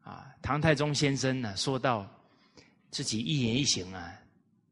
[0.04, 2.10] 啊，唐太宗先生呢，说到。
[2.96, 4.14] 自己一言一行啊，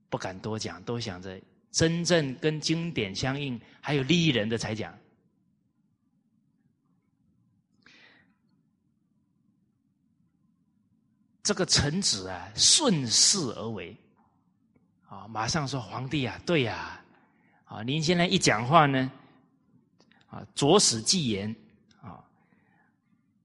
[0.07, 1.41] 不敢多讲，都想着
[1.72, 4.95] 真正跟经典相应、还有利益人的才讲。
[11.41, 13.97] 这个臣子啊，顺势而为，
[15.07, 17.03] 啊，马上说：“皇帝啊，对呀，
[17.66, 19.12] 啊，您现在一讲话呢，
[20.32, 21.55] 啊，着实记言
[22.01, 22.25] 啊，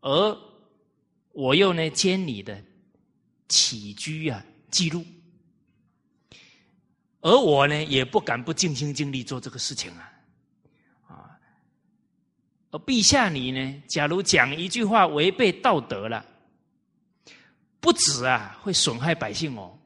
[0.01, 0.39] 而
[1.33, 2.65] 我又呢，兼你的
[3.47, 5.07] 起居啊。”记录，
[7.21, 10.13] 而我呢，也不敢不尽心尽力做这个事情啊，
[11.07, 11.39] 啊，
[12.73, 16.23] 而陛下你呢，假如讲一句话违背道德了，
[17.81, 19.79] 不止啊，会损害百姓哦，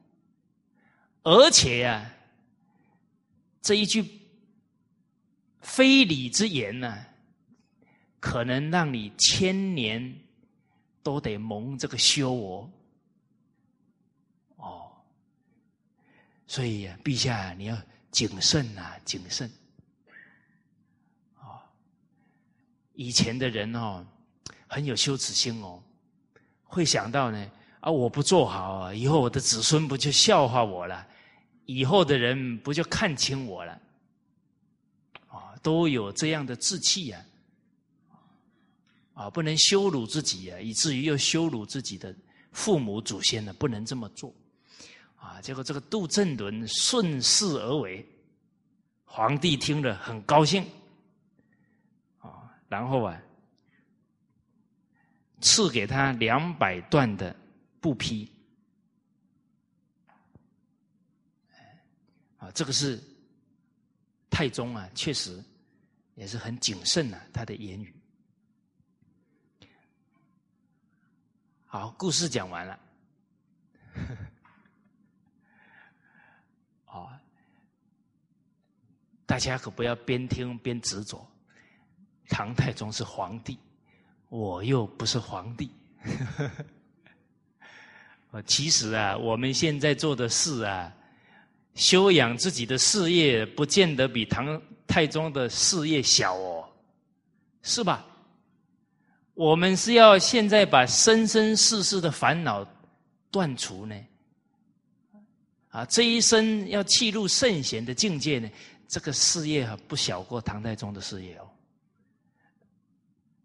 [1.23, 2.11] 而且呀，
[3.61, 4.01] 这一句
[5.61, 7.05] 非礼之言呢，
[8.19, 10.13] 可能让你千年
[11.01, 12.69] 都得蒙这个羞哦。
[16.47, 17.77] 所以，陛下你要
[18.11, 19.49] 谨慎呐，谨慎。
[21.39, 21.61] 哦，
[22.93, 24.05] 以前的人哦，
[24.67, 25.81] 很有羞耻心哦，
[26.65, 31.07] 会想到呢啊，我不做好，以后我的子孙不就笑话我了？
[31.65, 33.80] 以后的人不就看清我了？
[35.61, 37.25] 都有这样的志气呀！
[39.13, 42.15] 啊，不能羞辱自己啊，以至于又羞辱自己的
[42.51, 44.33] 父母祖先呢，不能这么做。
[45.17, 45.39] 啊！
[45.39, 48.03] 结果这个杜振伦顺势而为，
[49.05, 50.65] 皇帝听了很高兴，
[52.17, 53.21] 啊然后啊，
[55.39, 57.35] 赐给他两百段的
[57.79, 58.31] 布匹。
[62.39, 62.99] 啊，这个是
[64.31, 65.39] 太宗啊，确实
[66.15, 67.95] 也是很谨慎啊，他的言语。
[71.65, 72.79] 好，故事讲完了。
[76.85, 77.11] 好，
[79.25, 81.25] 大家可不要边听边执着。
[82.27, 83.57] 唐太宗是皇帝，
[84.29, 85.71] 我又不是皇帝。
[88.45, 90.95] 其实啊，我们现在做的事啊，
[91.75, 96.67] 修养自己的事业，不见得比唐太宗的事业小哦，
[97.63, 98.05] 是吧？
[99.33, 102.67] 我们是要现在把生生世世的烦恼
[103.31, 103.95] 断除呢？
[105.69, 108.49] 啊，这一生要契入圣贤的境界呢？
[108.89, 111.49] 这个事业啊，不小过唐太宗的事业哦。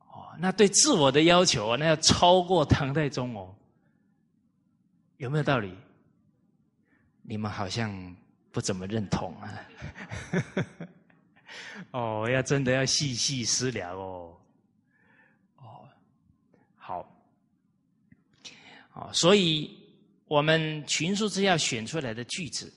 [0.09, 3.55] 哦，那对自我的要求啊，那要超过唐太宗哦。
[5.19, 5.73] 有没有道理？
[7.29, 8.17] 你们好像
[8.53, 9.61] 不怎么认同啊。
[11.91, 14.37] 哦，要真的要细细思量哦。
[15.57, 15.89] 哦，
[16.77, 17.13] 好。
[18.93, 19.77] 哦，所以
[20.27, 22.73] 我们群书之要选出来的句子，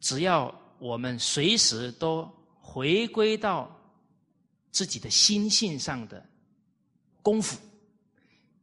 [0.00, 2.30] 只要我们随时都
[2.60, 3.74] 回归到
[4.70, 6.24] 自己的心性上的
[7.22, 7.58] 功夫，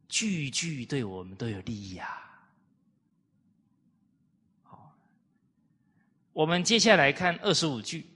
[0.08, 2.31] 句句对我们都有利益啊。
[6.32, 8.06] 我们接下来看二十五句，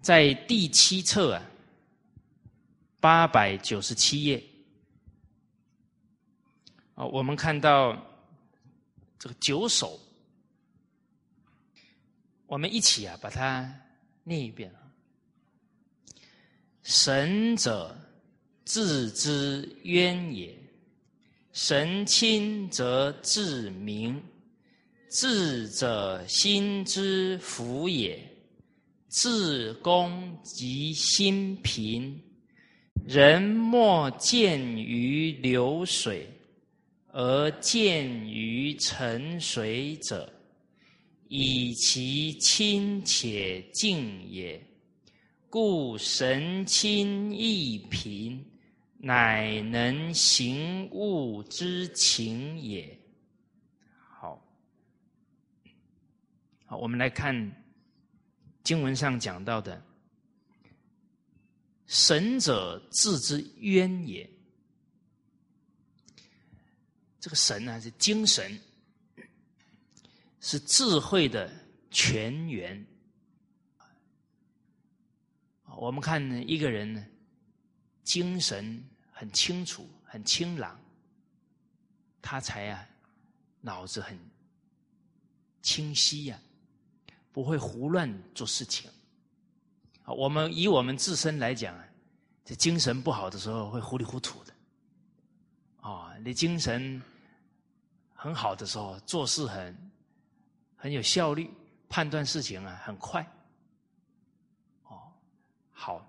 [0.00, 1.42] 在第七册啊，
[3.00, 4.42] 八百九十七页。
[6.96, 7.96] 啊，我们看到
[9.20, 10.00] 这个九首，
[12.46, 13.72] 我们一起啊把它
[14.24, 14.82] 念一遍啊。
[16.82, 17.96] 神者，
[18.64, 20.56] 自之渊也；
[21.52, 24.20] 神亲则自明。
[25.10, 28.18] 智者，心之福也。
[29.08, 32.20] 自公即心平。
[33.06, 36.26] 人莫见于流水。
[37.10, 40.30] 而见于沉水者，
[41.28, 44.62] 以其亲且静也。
[45.48, 48.44] 故神亲亦平，
[48.98, 52.97] 乃能行物之情也。
[56.70, 57.50] 好，我们来看
[58.62, 59.82] 经文上讲到的：
[61.86, 64.28] 神者，自之渊也。
[67.18, 68.60] 这个神呢是精神，
[70.42, 71.50] 是智慧的
[71.90, 72.86] 泉源。
[75.64, 77.02] 我们看一个人呢，
[78.04, 80.78] 精神很清楚、很清朗，
[82.20, 82.86] 他才啊
[83.62, 84.18] 脑子很
[85.62, 86.38] 清晰呀，
[87.32, 88.90] 不会胡乱做事情。
[90.04, 91.84] 我们以我们自身来讲啊，
[92.44, 94.52] 这精神不好的时候会糊里糊涂的。
[95.80, 97.00] 啊，你精神
[98.14, 99.90] 很好的时候，做事很
[100.76, 101.50] 很有效率，
[101.88, 103.22] 判断事情啊很快。
[104.84, 104.98] 哦，
[105.72, 106.06] 好，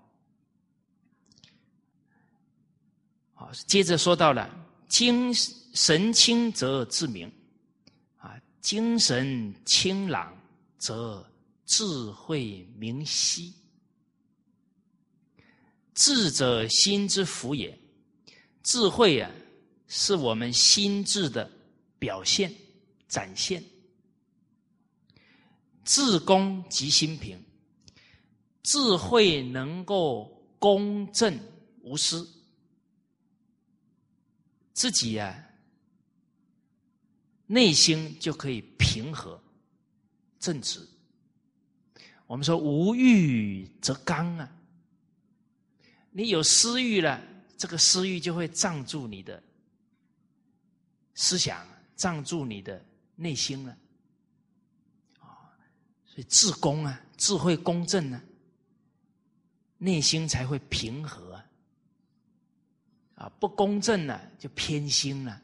[3.34, 4.50] 好，接着说到了
[4.88, 7.32] 精神清则自明，
[8.18, 10.36] 啊，精神清朗
[10.80, 11.24] 则
[11.64, 13.54] 智慧明晰。
[15.94, 17.78] 智者心之福也，
[18.64, 19.30] 智慧啊。
[19.92, 21.50] 是我们心智的
[21.98, 22.54] 表现、
[23.08, 23.60] 展现。
[25.84, 27.42] 智公即心平，
[28.62, 31.36] 智慧能够公正
[31.82, 32.24] 无私，
[34.72, 35.44] 自己呀，
[37.46, 39.42] 内心就可以平和、
[40.40, 40.84] 正直。
[42.26, 44.50] 我们说无欲则刚啊，
[46.10, 47.22] 你有私欲了，
[47.56, 49.40] 这个私欲就会障住你的。
[51.14, 51.66] 思想
[51.96, 52.82] 藏住你的
[53.14, 53.76] 内心了，
[55.18, 55.52] 啊，
[56.06, 58.22] 所以自公啊，智慧公正呢，
[59.76, 61.46] 内心才会平和啊，
[63.16, 65.42] 啊，不公正呢就偏心了，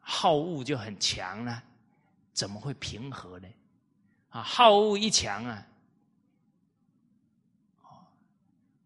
[0.00, 1.62] 好恶就很强了，
[2.34, 3.48] 怎么会平和呢？
[4.28, 5.66] 啊，好恶一强啊，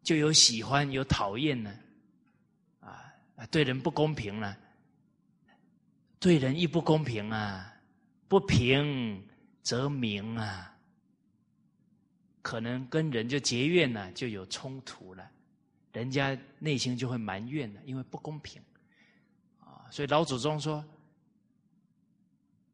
[0.05, 1.75] 就有喜欢有讨厌呢，
[2.79, 3.13] 啊，
[3.51, 4.57] 对人不公平了。
[6.21, 7.73] 对人亦不公平啊！
[8.27, 9.25] 不平
[9.63, 10.77] 则鸣啊！
[12.43, 15.31] 可能跟人就结怨了，就有冲突了，
[15.93, 18.61] 人家内心就会埋怨了，因为不公平
[19.61, 19.87] 啊。
[19.93, 20.85] 所以老祖宗说，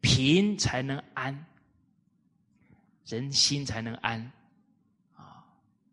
[0.04, 1.46] 平才能安，
[3.06, 4.20] 人心才能安
[5.14, 5.42] 啊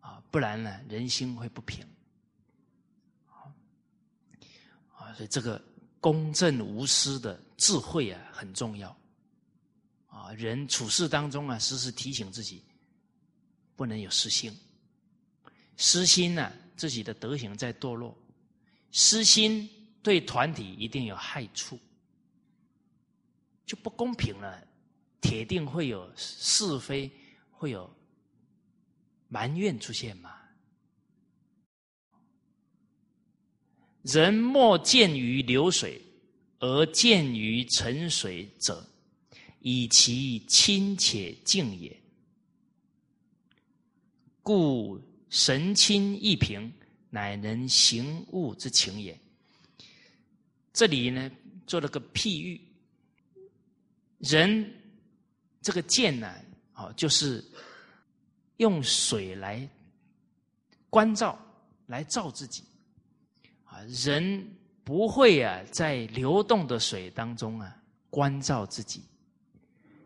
[0.01, 1.87] 啊，不然呢，人心会不平
[3.29, 5.15] 啊。
[5.15, 5.63] 所以这个
[6.01, 8.89] 公正无私的智慧啊，很重要。
[10.07, 12.61] 啊人处事当中啊，时时提醒自己，
[13.77, 14.53] 不能有私心。
[15.77, 18.13] 私心呢，自己的德行在堕落；
[18.91, 19.69] 私心
[20.03, 21.79] 对团体一定有害处，
[23.81, 24.67] 不公平了。
[25.19, 27.11] 铁定会有是非，
[27.51, 27.93] 会有
[29.27, 30.35] 埋怨出现嘛？
[34.01, 36.01] 人莫见于流水，
[36.59, 38.87] 而见于沉水者。
[39.63, 41.95] 以其亲且敬也，
[44.41, 46.73] 故神亲一平，
[47.11, 49.15] 乃能行物之情也。
[50.73, 51.29] 这里呢，
[51.67, 52.59] 做了个譬喻，
[54.21, 54.71] 人
[55.61, 56.33] 这个剑呢，
[56.73, 57.43] 啊，就是
[58.57, 59.67] 用水来
[60.89, 61.37] 关照，
[61.87, 62.63] 来照自己。
[63.65, 64.45] 啊，人
[64.83, 67.75] 不会啊，在流动的水当中啊，
[68.09, 69.01] 关照自己。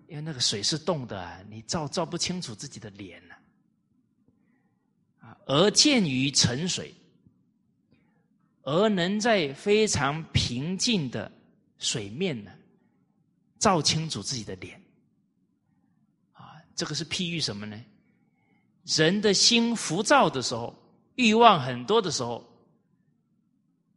[0.07, 3.35] 因为那个水是动的啊，你照照不清楚自己的脸呢。
[5.19, 6.93] 啊，而见于沉水，
[8.61, 11.31] 而能在非常平静的
[11.79, 12.51] 水面呢，
[13.65, 14.79] 照清楚自己的脸。
[16.33, 17.83] 啊，这个是譬喻什么呢？
[18.83, 20.75] 人的心浮躁的时候，
[21.15, 22.47] 欲望很多的时候，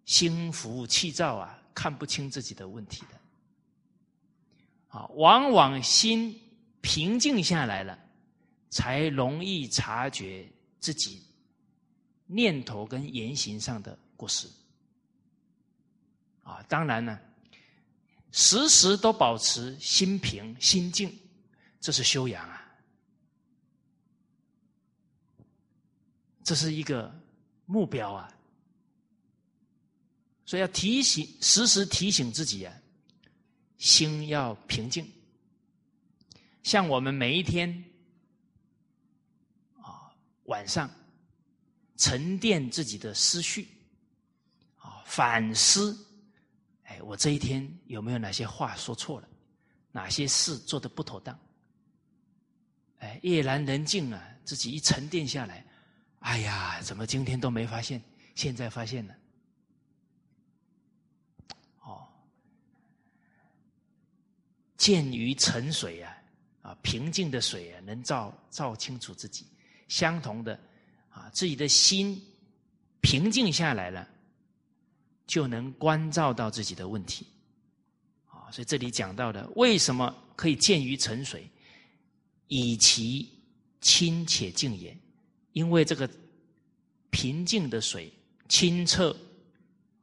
[0.07, 4.99] 心浮气躁啊，看不清自己的问题的。
[4.99, 6.35] 啊，往往心
[6.81, 7.99] 平静下来了，
[8.71, 10.51] 才容易察觉
[10.81, 11.23] 自己
[12.25, 14.49] 念头跟言行上的过失。
[16.43, 17.21] 啊，当然呢，
[18.31, 21.17] 时时都保持心平心静，
[21.81, 22.79] 这是修养啊，
[26.45, 27.15] 这是一个
[27.67, 28.33] 目标啊，
[30.45, 32.75] 所以要提醒，时时提醒自己啊。
[33.79, 35.09] 心要平静，
[36.65, 37.85] 像我们每一天
[39.81, 40.11] 啊
[40.47, 40.91] 晚上
[41.97, 43.69] 沉淀自己的思绪
[44.75, 45.97] 啊反思，
[47.03, 49.29] 我这一天有没有哪些话说错了，
[49.93, 51.39] 哪些事做的不妥当？
[52.99, 55.65] 哎，夜阑人静啊，自己一沉淀下来，
[56.21, 58.03] 哎呀，怎么今天都没发现，
[58.35, 59.15] 现在发现了。
[61.83, 62.09] 哦
[64.77, 66.17] 见于沉水啊，
[66.63, 69.47] 啊，平静的水啊，能照照清楚自己。
[69.89, 70.59] 相同的，
[71.09, 72.21] 啊，自己的心
[73.01, 74.09] 平静下来了，
[75.29, 77.25] 就能关照到自己的问题。
[78.27, 81.49] 啊，所以这里讲到的，为什么可以见于沉水，
[82.49, 83.29] 以其
[83.81, 84.97] 清且静也？
[85.53, 86.09] 因为这个
[87.11, 88.13] 平静的水
[88.49, 89.15] 清澈，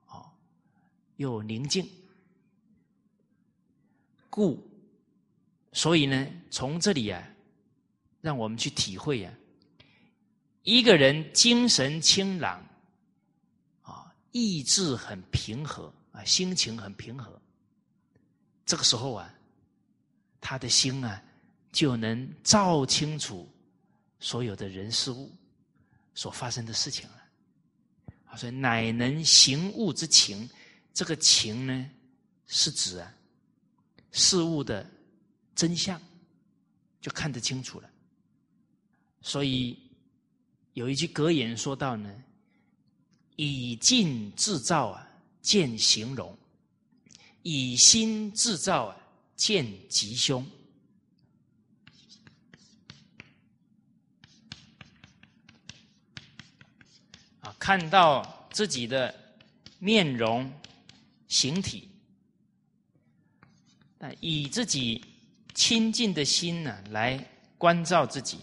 [0.05, 0.32] 啊，
[1.17, 1.89] 又宁静。
[4.30, 4.61] 故，
[5.71, 7.23] 所以呢，从这里啊，
[8.21, 9.34] 让我们去体会啊，
[10.63, 12.61] 一个人精神清朗，
[14.38, 17.41] 意志很平和啊，心情很平和，
[18.65, 19.33] 这个时候啊，
[20.41, 21.23] 他的心啊，
[21.71, 23.49] 就能照清楚
[24.19, 25.31] 所有的人事物
[26.13, 28.36] 所发生的事情了。
[28.36, 30.49] 所以乃能行物之情，
[30.93, 31.89] 这个情呢，
[32.45, 33.09] 是指啊。
[34.11, 34.86] 事物的
[35.55, 36.01] 真相
[36.99, 37.89] 就看得清楚了，
[39.21, 39.79] 所以
[40.73, 42.13] 有一句格言说到呢
[43.36, 45.07] ：“以静制造啊，
[45.41, 46.36] 见形容；
[47.43, 48.97] 以心制造啊，
[49.36, 50.45] 见吉凶。”
[57.41, 59.13] 啊，看到自己的
[59.79, 60.51] 面容、
[61.27, 61.89] 形体。
[64.19, 65.03] 以自己
[65.55, 67.27] 亲近的心呢，来
[67.57, 68.38] 关照自己，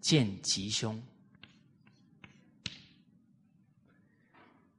[0.00, 0.98] 见吉凶。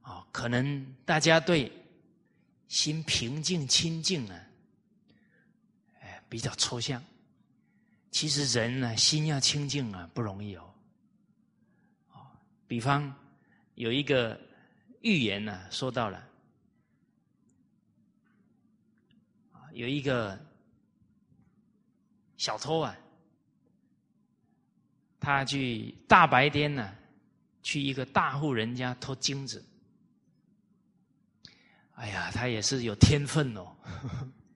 [0.01, 1.71] 啊，可能大家对
[2.67, 4.33] 心平静清净呢，
[6.01, 7.01] 哎，比较抽象。
[8.09, 10.69] 其实人呢，心要清净啊，不容易哦。
[12.67, 13.15] 比方
[13.75, 14.39] 有一个
[15.01, 16.27] 寓言呢，说到了。
[19.71, 20.39] 有一个
[22.37, 22.97] 小偷啊，
[25.19, 26.95] 他去大白天呢，
[27.61, 29.63] 去一个大户人家偷金子。
[32.03, 33.65] 哎呀，他也是有天分哦，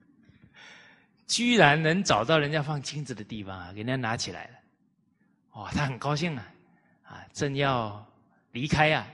[1.26, 4.50] 居然能找到人家放金子的地方啊，给人家拿起来了。
[5.52, 6.46] 哇，他很高兴啊，
[7.04, 8.06] 啊，正要
[8.52, 9.08] 离开啊，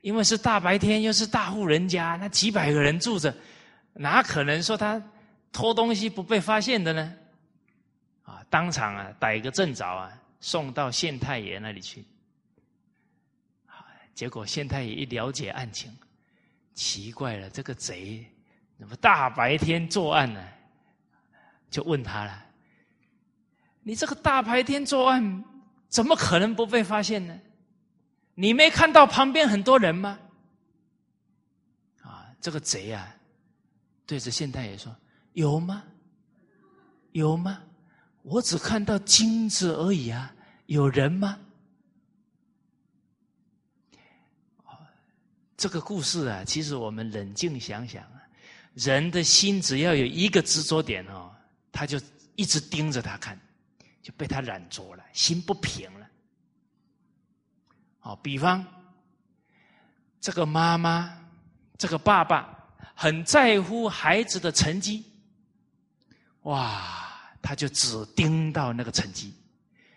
[0.00, 3.32] 因为是大白天，又是大户人家，那几百个人住着，
[3.92, 5.00] 哪可能说他
[5.52, 7.14] 偷东西不被发现的呢？
[8.24, 12.04] 啊，当场啊，逮个正着啊，送到县太爷那里去。
[14.14, 15.96] 结果县太爷一了解案情，
[16.76, 18.24] 奇怪了，这个贼
[18.78, 20.46] 怎么大白天作案呢？
[21.70, 22.44] 就问他了。
[23.82, 25.44] 你这个大白天作案，
[25.88, 27.36] 怎么可能不被发现呢？
[28.34, 30.18] 你没看到旁边很多人吗？
[32.02, 33.16] 啊，这个贼啊，
[34.04, 34.94] 对着县太爷说
[35.32, 35.82] ：“有吗？
[37.12, 37.62] 有吗？
[38.22, 40.34] 我只看到金子而已啊，
[40.66, 41.38] 有人吗？”
[45.56, 48.22] 这个故事啊，其实我们冷静想想啊，
[48.74, 51.34] 人的心只要有一个执着点哦，
[51.72, 52.00] 他就
[52.34, 53.38] 一直盯着他看。
[54.02, 56.06] 就被他染着了，心不平了。
[57.98, 58.64] 好，比方
[60.20, 61.12] 这个妈妈，
[61.76, 62.56] 这个爸爸
[62.94, 65.04] 很在乎孩子的成绩，
[66.42, 69.34] 哇，他就只盯到那个成绩，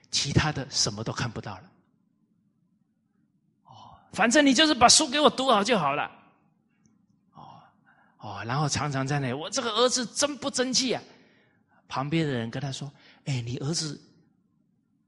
[0.10, 1.72] 其他的什么都看不到了。
[4.14, 6.12] 反正你就是把书给我读好就好了。
[7.34, 7.62] 哦
[8.20, 11.02] 哦，然后常常在那，我这个儿子真不争气啊。
[11.88, 12.92] 旁边的人跟他说。
[13.26, 14.00] 哎，你儿子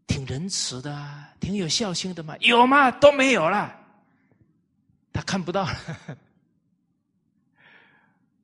[0.05, 2.37] 挺仁慈的啊，挺有孝心的嘛？
[2.39, 2.91] 有吗？
[2.91, 3.75] 都没有了，
[5.11, 5.77] 他看不到了。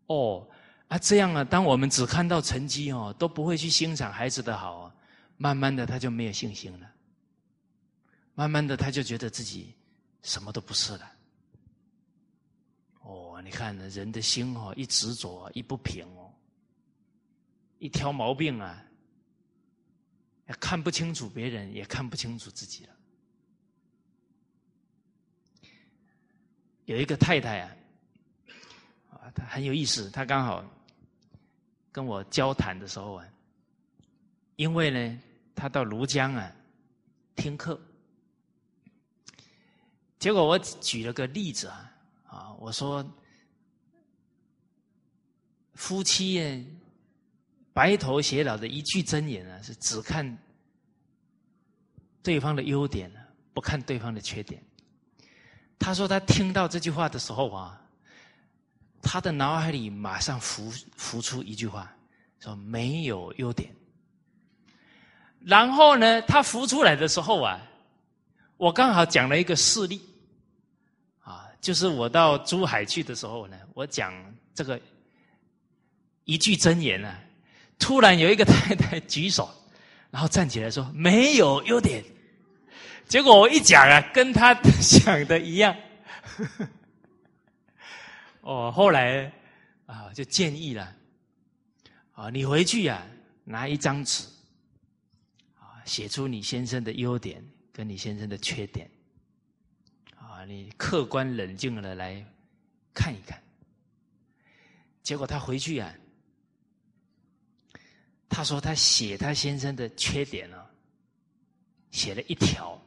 [0.08, 0.47] 哦，
[0.88, 4.91] 啊，这样啊，当我们只看到成绩哦，都不会去欣赏孩子的好，
[5.36, 6.89] 慢慢的他就没有信心了，
[8.34, 9.76] 慢慢的他就觉得自己
[10.22, 11.11] 什么都不是了。
[13.01, 16.34] 哦，你看人的心哦，一执着，一不平哦，
[17.80, 18.84] 一挑毛病啊。
[20.61, 22.95] 看不清楚别人，也看不清楚自己了。
[26.86, 27.76] 有一个太太啊，
[29.11, 30.09] 啊，她很有意思。
[30.09, 30.63] 她刚好
[31.91, 33.28] 跟我交谈的时候啊，
[34.55, 35.22] 因为呢，
[35.53, 36.49] 她到庐江啊
[37.36, 37.78] 听课，
[40.20, 41.91] 结果我举了个例子啊，
[42.26, 43.05] 啊，我说
[45.74, 46.65] 夫妻。
[47.74, 50.36] 白头偕老的一句真言啊，是只看
[52.24, 53.07] 对方的优点
[53.53, 54.59] 不看对方的缺点。
[55.78, 57.80] 他说他听到这句话的时候啊，
[58.99, 61.95] 他的脑海里马上浮浮出一句话，
[62.39, 63.72] 说没有优点。
[65.41, 67.61] 然后呢，他浮出来的时候啊，
[68.58, 70.01] 我刚好讲了一个事例，
[71.22, 74.14] 啊，就是我到珠海去的时候呢，我讲
[74.53, 74.80] 这个
[76.26, 77.16] 一句真言呢。
[77.80, 79.47] 突然有一个太太举手，
[80.10, 82.03] 然后站起来说：“没有优点。”
[83.08, 84.51] 结果我一讲啊，跟他
[84.82, 85.76] 想的一样。
[88.41, 89.32] 哦，后来
[89.86, 90.91] 啊，就建议了
[92.14, 93.05] 啊，你回去啊，
[93.43, 94.24] 拿一张纸
[95.60, 97.47] 啊，写出你先生的优点
[97.78, 98.89] 跟你先生的缺点
[100.15, 102.25] 啊，你客观冷静的来
[102.91, 103.39] 看一看。
[105.03, 105.93] 结果他回去啊。
[108.28, 110.57] 他说：“他写他先生的缺点呢，
[111.91, 112.82] 写了一条，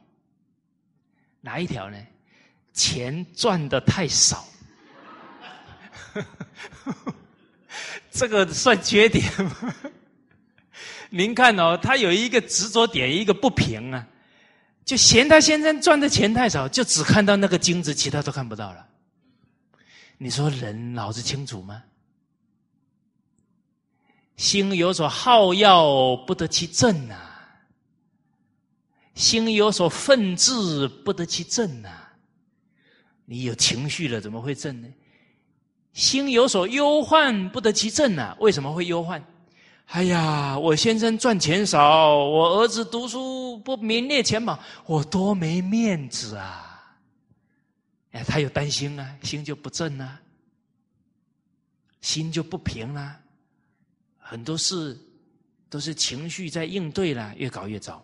[1.39, 1.97] 哪一条呢？
[2.73, 4.45] 钱赚的太少，
[8.11, 9.73] 这个算缺点吗？
[11.09, 14.07] 您看哦，他有一个执着点，一个不平啊，
[14.83, 18.87] 就嫌他先生赚的钱太少，就只看到那个金子，其他都看不到了。
[20.17, 21.83] 你说人脑子清楚吗？”
[24.37, 27.15] 心有所好要，不得其正呐；
[29.13, 31.89] 心有所愤志，不得其正呐。
[33.25, 34.87] 你有情绪了，怎么会正呢？
[35.93, 38.35] 心有所忧患，不得其正呐。
[38.39, 39.23] 为什么会忧患？
[39.91, 46.95] 哎呀，我先生赚钱少，我儿子读书不名列前茅，我多没面子啊！
[48.11, 50.21] 哎，他有担心啊，心就不正啊，
[51.99, 53.19] 心就不平了。
[54.17, 54.97] 很多事
[55.69, 58.01] 都是情绪在应对了，越搞越糟。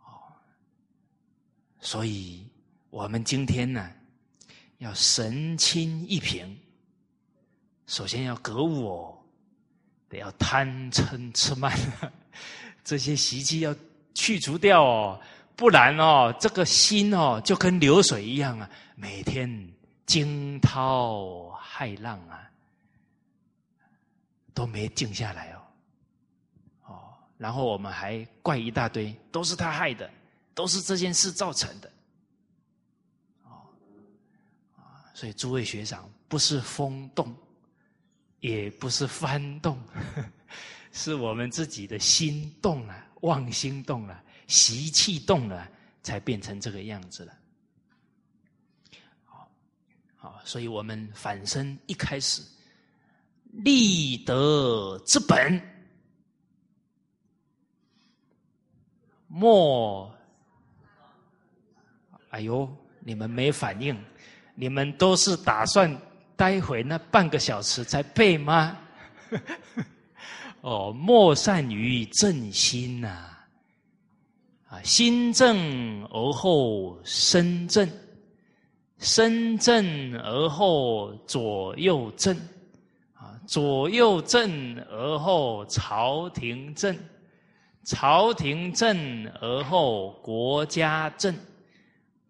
[0.00, 0.28] 哦，
[1.80, 2.46] 所以
[2.90, 3.90] 我们今天呢，
[4.76, 6.54] 要神清一平。
[7.86, 9.13] 首先要格物哦，
[10.18, 11.76] 要贪嗔痴慢
[12.84, 13.74] 这些习气要
[14.14, 15.20] 去除掉哦，
[15.56, 19.48] 不然哦，这个心哦就跟流水一样啊，每天
[20.06, 22.50] 惊涛骇浪啊，
[24.52, 25.62] 都没静下来哦。
[26.86, 30.10] 哦，然后我们还怪一大堆，都是他害的，
[30.54, 31.90] 都是这件事造成的。
[33.44, 33.50] 哦，
[35.14, 37.34] 所以诸位学长，不是风动，
[38.44, 39.82] 也不是幡动。
[40.92, 45.66] 是我们自己的心动了，妄心动了，习气动了，
[46.02, 47.32] 才变成这个样子了。
[49.24, 49.50] 好，
[50.16, 52.42] 好，所以我们反身一开始
[53.50, 55.60] 立德之本，
[59.26, 60.14] 莫，
[62.28, 62.70] 哎呦，
[63.00, 63.98] 你们没反应，
[64.54, 65.90] 你们都是打算
[66.36, 68.78] 待会那半个小时才背吗？
[70.60, 73.08] 哦，莫善于正心呐，
[74.68, 77.86] 啊，心正而后身正，
[78.98, 82.34] 身正而后左右正，
[83.12, 86.98] 啊，左右正而后朝廷正，
[87.84, 91.36] 朝廷正而后国家正，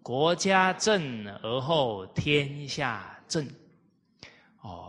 [0.02, 3.48] 国家正而后天下正。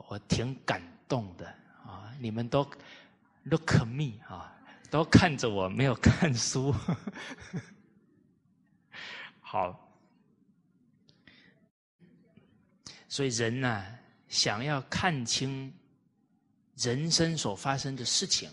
[0.08, 1.48] 我挺感动的
[1.86, 2.66] 啊，你们都。
[3.48, 6.74] Look at me 啊，都看着我，没有看书。
[9.40, 9.88] 好，
[13.08, 13.86] 所以人呢，
[14.28, 15.72] 想要看清
[16.76, 18.50] 人生所发生的事情，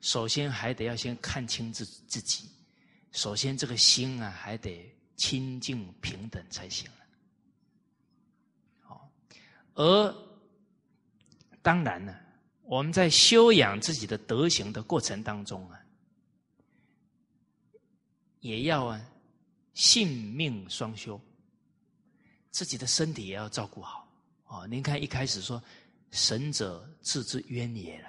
[0.00, 2.48] 首先还得要先看清自自己。
[3.10, 6.88] 首先，这个心啊，还得清净平等才行。
[9.74, 10.14] 而
[11.62, 12.14] 当然呢。
[12.64, 15.78] 我们在修养自己的德行的过程当中啊，
[18.40, 18.98] 也要啊
[19.74, 21.20] 性命双修，
[22.50, 24.08] 自己的身体也要照顾好
[24.46, 24.66] 哦。
[24.68, 25.62] 您看一开始说
[26.12, 28.08] “神者自之渊也”了，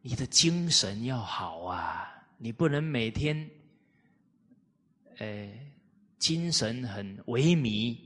[0.00, 3.48] 你的精神要好啊，你不能每天，
[5.18, 5.48] 呃，
[6.18, 7.96] 精神很萎靡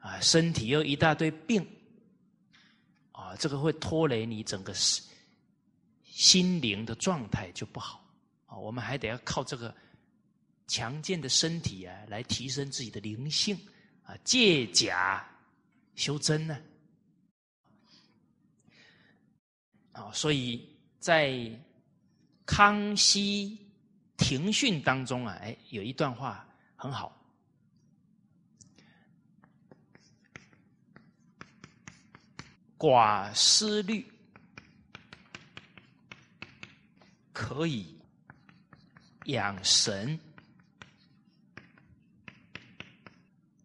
[0.00, 1.66] 啊，身体又一大堆病
[3.14, 5.04] 啊，这个会拖累你整个心
[6.02, 8.04] 心灵的状态就不好
[8.46, 8.56] 啊！
[8.56, 9.72] 我们还得要靠这个
[10.66, 13.56] 强健的身体啊，来提升自己的灵性
[14.02, 15.24] 啊，借假
[15.94, 16.60] 修真呢。
[19.92, 21.48] 啊，所以在
[22.44, 23.56] 康熙
[24.16, 26.44] 庭训当中啊，哎，有一段话
[26.74, 27.16] 很好：
[32.78, 34.10] 寡思虑。
[37.32, 37.98] 可以
[39.24, 40.18] 养神，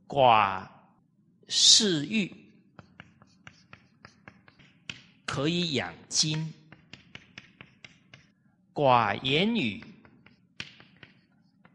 [0.07, 0.68] 寡
[1.47, 2.36] 嗜欲
[5.24, 6.51] 可以养精，
[8.74, 9.86] 寡言语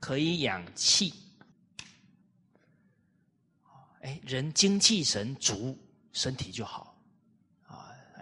[0.00, 1.14] 可以养气。
[4.00, 5.78] 哎，人精气神足，
[6.12, 6.93] 身体就好！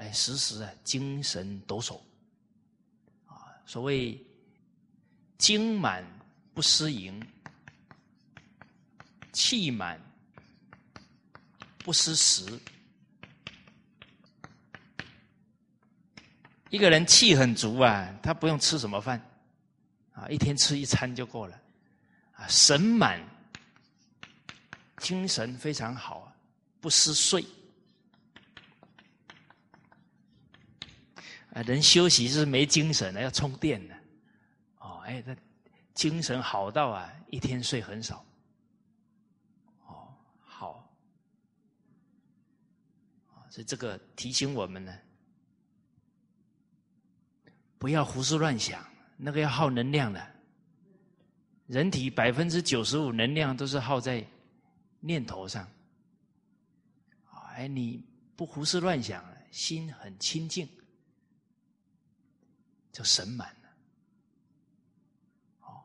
[0.03, 2.01] 哎，时时啊，精神抖擞。
[3.27, 4.21] 啊所谓
[5.39, 6.05] “精满
[6.53, 7.25] 不思淫，
[9.33, 10.01] 气满
[11.79, 12.61] 不思食”。
[16.69, 19.25] 一个人气很足啊，他不用吃什么饭
[20.15, 21.57] 啊，一天吃一餐就够了
[22.33, 22.49] 啊。
[22.49, 23.21] 神满，
[24.97, 26.35] 精神非常好，
[26.81, 27.47] 不思睡。
[31.55, 33.95] 啊，人休息是没精神的，要充电的。
[34.79, 35.37] 哦，哎，他
[35.93, 38.25] 精神好到啊，一天睡很少。
[39.87, 40.09] 哦，
[40.41, 40.91] 好，
[43.51, 44.99] 所以这个提醒我们呢，
[47.79, 48.83] 不要胡思乱想，
[49.19, 50.27] 那个要耗能量的。
[51.67, 54.27] 人体百分之九十五能量都是耗在
[55.01, 55.69] 念头上。
[57.55, 58.03] 哎，你
[58.35, 60.67] 不胡思乱想，心很清净。
[62.93, 63.69] 就神满了，
[65.63, 65.83] 哦，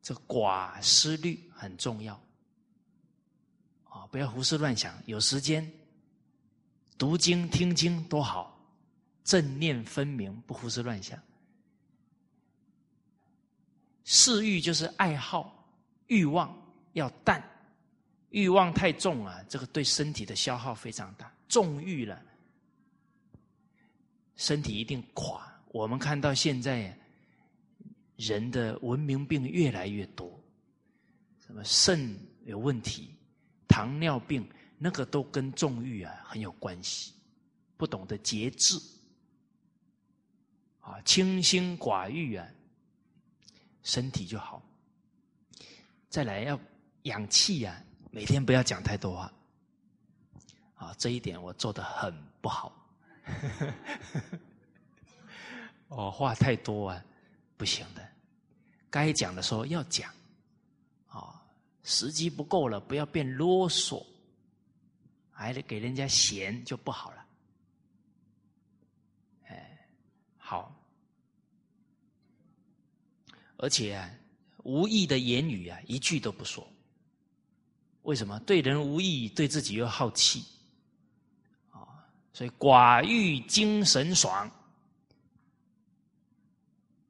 [0.00, 2.14] 这寡思虑很重要，
[3.88, 5.68] 啊，不要胡思乱想，有时间
[6.96, 8.56] 读经听经多好，
[9.24, 11.20] 正念分明，不胡思乱想。
[14.04, 15.68] 嗜欲就是爱好、
[16.06, 16.56] 欲望
[16.92, 17.42] 要淡，
[18.30, 22.22] 欲望太重啊，这个对身体的消耗非常大，重欲了。
[24.42, 25.40] 身体一定垮。
[25.68, 26.92] 我们看到现在
[28.16, 30.28] 人的文明病越来越多，
[31.46, 33.14] 什么肾有问题、
[33.68, 34.44] 糖尿病，
[34.78, 37.12] 那个都跟纵欲啊很有关系，
[37.76, 38.76] 不懂得节制，
[40.80, 42.44] 啊，清心寡欲啊，
[43.84, 44.60] 身体就好。
[46.08, 46.58] 再来要
[47.04, 47.80] 养气啊，
[48.10, 49.32] 每天不要讲太多话，
[50.74, 52.76] 啊，这一点我做的很不好。
[53.24, 54.38] 呵呵呵
[55.88, 57.04] 哦，话太多啊，
[57.56, 58.08] 不行的。
[58.88, 60.12] 该讲的时候要讲，
[61.08, 61.42] 啊，
[61.82, 64.04] 时机不够了，不要变啰嗦，
[65.30, 67.26] 还得给人家嫌就不好了。
[69.48, 69.86] 哎，
[70.36, 70.74] 好，
[73.56, 74.10] 而且啊，
[74.64, 76.66] 无意的言语啊，一句都不说。
[78.02, 78.40] 为什么？
[78.40, 80.44] 对人无意，对自己又好气。
[82.32, 84.50] 所以寡欲精神爽，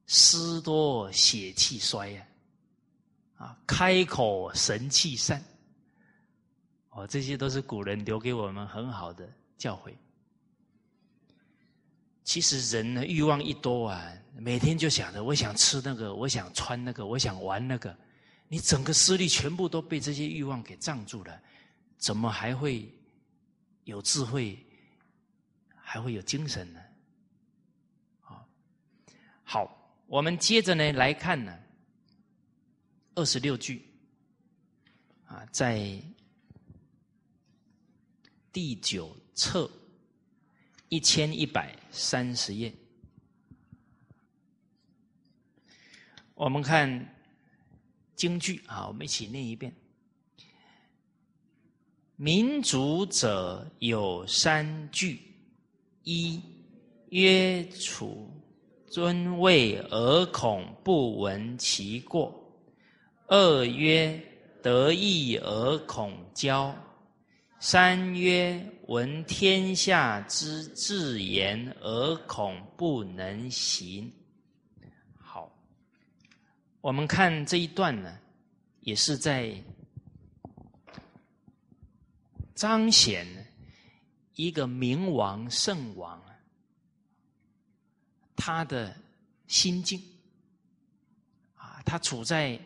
[0.07, 2.27] 思多血气衰呀，
[3.37, 5.43] 啊，开口神气散，
[6.91, 9.95] 哦，这些都是古人留给我们很好的教诲。
[12.25, 17.97] 其实人呢，欲望一多啊，每天就想着我想吃那个，我想穿那个，我想玩那个，
[18.49, 21.41] 你整个思虑全部都被这些欲望给障住了，
[21.97, 22.93] 怎么还会
[23.85, 24.59] 有智慧？
[25.93, 26.81] 还会有精神呢，
[28.19, 28.49] 好，
[29.45, 31.55] 好，我们接着呢来看呢，
[33.15, 33.85] 二十六句，
[35.27, 36.03] 啊，在
[38.51, 39.71] 第九册
[40.89, 42.73] 一千一百三十页，
[46.33, 47.15] 我们看
[48.17, 49.71] 京剧啊，我们一起念一遍：
[52.17, 55.32] 民主者有三句。
[56.05, 56.41] 一
[57.11, 58.29] 曰处
[58.87, 62.33] 尊位而恐不闻其过；
[63.29, 64.21] 二曰
[64.63, 66.75] 得意而恐骄；
[67.61, 74.13] 三曰闻天下之至言而恐不能行。
[75.17, 75.51] 好，
[76.81, 78.19] 我们看这一段呢，
[78.81, 79.55] 也是在
[82.55, 83.25] 彰显。
[84.35, 86.23] 一个明王圣王，
[88.35, 88.97] 他的
[89.47, 90.03] 心境
[91.55, 92.61] 啊，他处在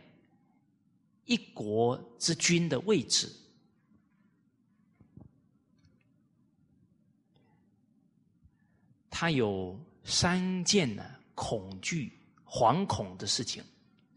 [1.24, 3.30] 一国之君的位置，
[9.10, 11.04] 他有三件呢
[11.34, 13.64] 恐惧、惶恐的事情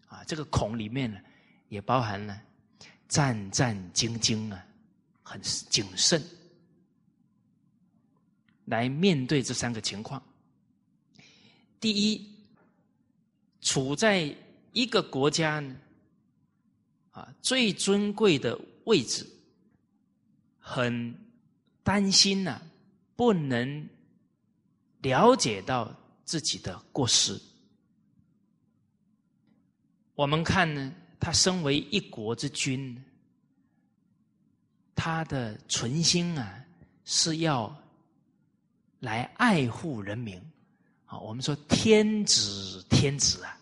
[0.07, 0.23] 啊。
[0.25, 1.19] 这个恐里面呢，
[1.67, 2.39] 也包含了
[3.07, 4.63] 战战兢兢啊，
[5.23, 6.23] 很谨慎。
[8.69, 10.21] 来面对这三个情况。
[11.79, 12.35] 第一，
[13.61, 14.31] 处在
[14.73, 15.75] 一个国家呢，
[17.09, 19.25] 啊，最尊贵的位置，
[20.59, 21.15] 很
[21.83, 22.61] 担心呐，
[23.15, 23.89] 不能
[25.01, 25.91] 了解到
[26.23, 27.41] 自己的过失。
[30.13, 33.03] 我们看呢，他身为一国之君，
[34.93, 36.63] 他的存心啊，
[37.03, 37.75] 是要。
[38.99, 40.37] 来爱护人民，
[41.05, 43.57] 啊，我们说天子天子啊，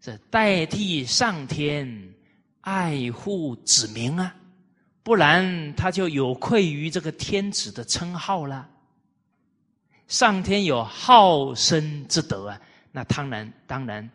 [0.00, 2.14] 这代替上天
[2.62, 4.34] 爱护子民啊，
[5.02, 8.68] 不然他就有愧于这个天子的称号了。
[10.08, 12.60] 上天有好生之德啊，
[12.92, 14.08] 那当然当然，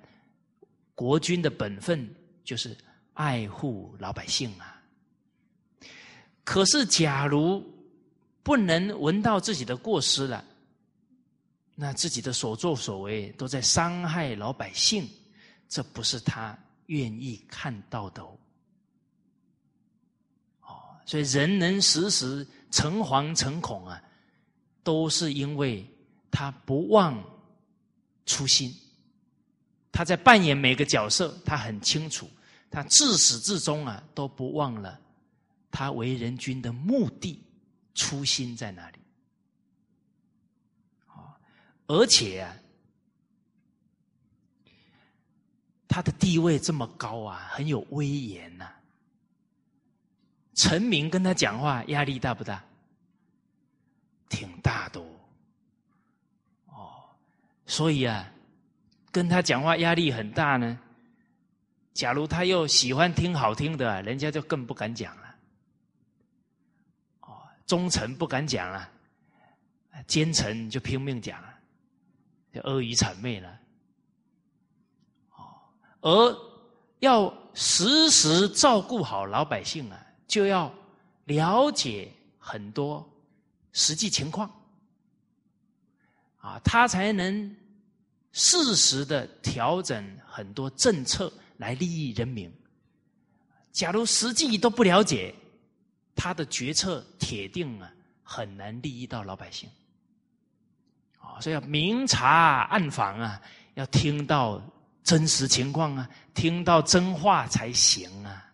[0.96, 2.10] 国君的本分
[2.44, 2.76] 就是
[3.14, 4.82] 爱护老百姓啊。
[6.44, 7.64] 可是假如。
[8.44, 10.44] 不能闻到自己的过失了，
[11.76, 15.08] 那自己的所作所为都在伤害老百姓，
[15.70, 18.38] 这不是他愿意看到的哦。
[21.06, 24.02] 所以人能时时诚惶诚恐啊，
[24.84, 25.86] 都是因为
[26.30, 27.22] 他不忘
[28.26, 28.74] 初心。
[29.92, 32.30] 他在扮演每个角色，他很清楚，
[32.70, 34.98] 他自始至终啊都不忘了
[35.70, 37.44] 他为人君的目的。
[37.94, 39.00] 初心在哪里？
[41.88, 42.56] 而且啊，
[45.90, 48.72] 他的地位这么高啊，很有威严呐。
[50.54, 52.64] 臣民跟他讲话压力大不大？
[54.30, 55.02] 挺大的
[56.68, 57.04] 哦。
[57.66, 58.32] 所以啊，
[59.12, 60.80] 跟他讲话压力很大呢。
[61.94, 65.14] 假如他又喜欢听好听的，人家就更不敢讲。
[67.72, 68.90] 忠臣不敢讲了，
[70.06, 71.48] 奸臣就拼命讲了，
[72.54, 73.60] 就阿谀谄媚了。
[75.38, 75.48] 哦，
[76.02, 76.38] 而
[77.00, 80.70] 要时时照顾好老百姓啊，就要
[81.24, 83.10] 了解很多
[83.72, 84.52] 实际情况，
[86.40, 87.56] 啊，他才能
[88.34, 92.54] 适时的调整很多政策来利益人民。
[93.72, 95.34] 假如实际都不了解，
[96.16, 97.92] 他的决策铁定啊
[98.24, 99.70] 很难利益到老百姓。
[101.20, 103.42] 啊，所以要明察暗访啊，
[103.76, 104.62] 要听到
[105.04, 108.48] 真实情况啊，听到真话才行啊。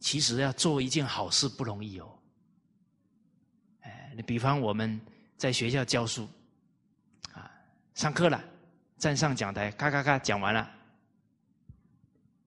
[0.00, 2.18] 其实要做一件好事不容易哦。
[3.80, 5.00] 哎，你比方我们
[5.36, 6.28] 在学校教书，
[7.32, 7.50] 啊，
[7.94, 8.42] 上课了，
[8.96, 10.70] 站上讲台，咔咔咔讲完了。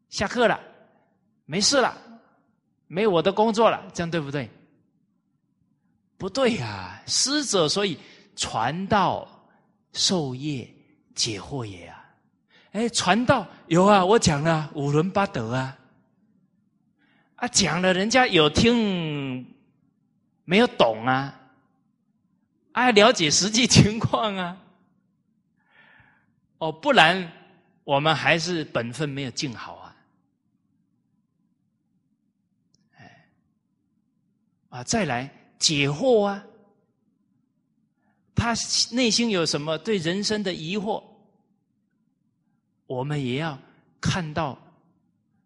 [0.10, 0.60] 下课了，
[1.46, 2.11] 没事了，
[2.94, 4.50] 没我的工作了，这样对不对？
[6.18, 7.98] 不对呀，师者所以
[8.36, 9.26] 传道
[9.94, 10.70] 授业
[11.16, 12.06] 解惑也啊！
[12.74, 15.78] 哎，传道有啊，我讲了五伦八德啊，
[17.38, 19.46] 啊讲了，人家有听
[20.44, 21.39] 没有懂啊？
[22.74, 24.58] 啊，了解实际情况啊？
[26.58, 27.32] 哦，不然
[27.86, 29.81] 我们还是本分没有尽好。
[34.72, 36.44] 啊，再来解惑啊！
[38.34, 38.56] 他
[38.92, 41.04] 内心有什么对人生的疑惑，
[42.88, 43.60] 我们也要
[44.00, 44.58] 看到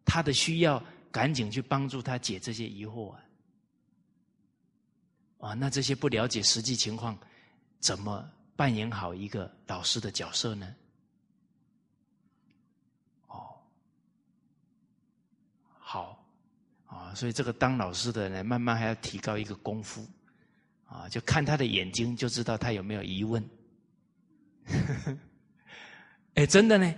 [0.05, 3.23] 他的需要，赶紧去帮助他解这些疑惑啊！
[5.39, 7.17] 啊，那这些不了解实际情况，
[7.79, 10.75] 怎么扮演好一个老师的角色呢？
[13.27, 13.57] 哦，
[15.79, 16.21] 好。
[16.87, 20.05] 啊，所以这个当老师的人，慢慢还要提高一个功夫，
[20.85, 23.43] 啊，就看他的眼睛就知道他有没有疑问。
[26.35, 26.93] 哎，真的呢，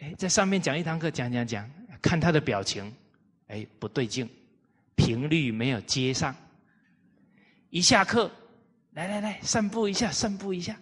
[0.00, 1.70] 哎，在上面讲一堂课，讲讲讲，
[2.02, 2.94] 看他的表情，
[3.46, 4.28] 哎，不对劲，
[4.96, 6.36] 频率没有接上。
[7.70, 8.30] 一下课，
[8.92, 10.78] 来来来，散步一下，散步一下，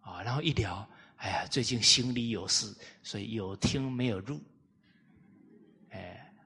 [0.00, 4.40] 啊，然后一聊，哎呀，最近心里有事，所以有听没有入。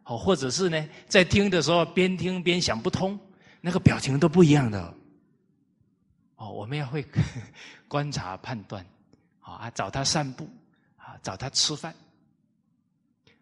[0.05, 3.19] 哦，或者是呢，在听的时候边听边想不通，
[3.61, 4.95] 那个表情都不一样的。
[6.37, 7.07] 哦，我们要会
[7.87, 8.85] 观察判断，
[9.41, 10.49] 啊，找他散步，
[10.97, 11.95] 啊，找他吃饭，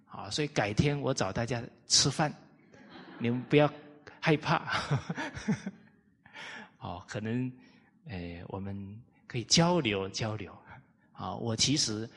[0.07, 2.33] 啊，所以改天我找大家吃饭，
[3.19, 3.73] 你们不要
[4.21, 4.63] 害怕。
[6.79, 7.51] 哦，可能，
[8.09, 10.55] 诶，我们可以交流交流。
[11.13, 12.09] 啊，我其实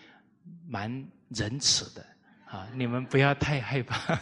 [0.66, 0.90] 蛮
[1.28, 2.06] 仁慈的。
[2.54, 2.70] 啊！
[2.76, 4.14] 你们不要太害怕。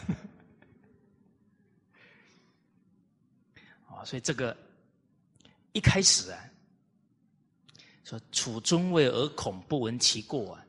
[3.87, 4.55] 啊， 所以这个
[5.73, 6.39] 一开始啊，
[8.05, 10.65] 说处尊位而恐不闻其过啊，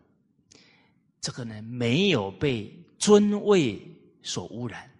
[1.21, 3.81] 这个呢没有被尊位
[4.25, 4.91] 所污染，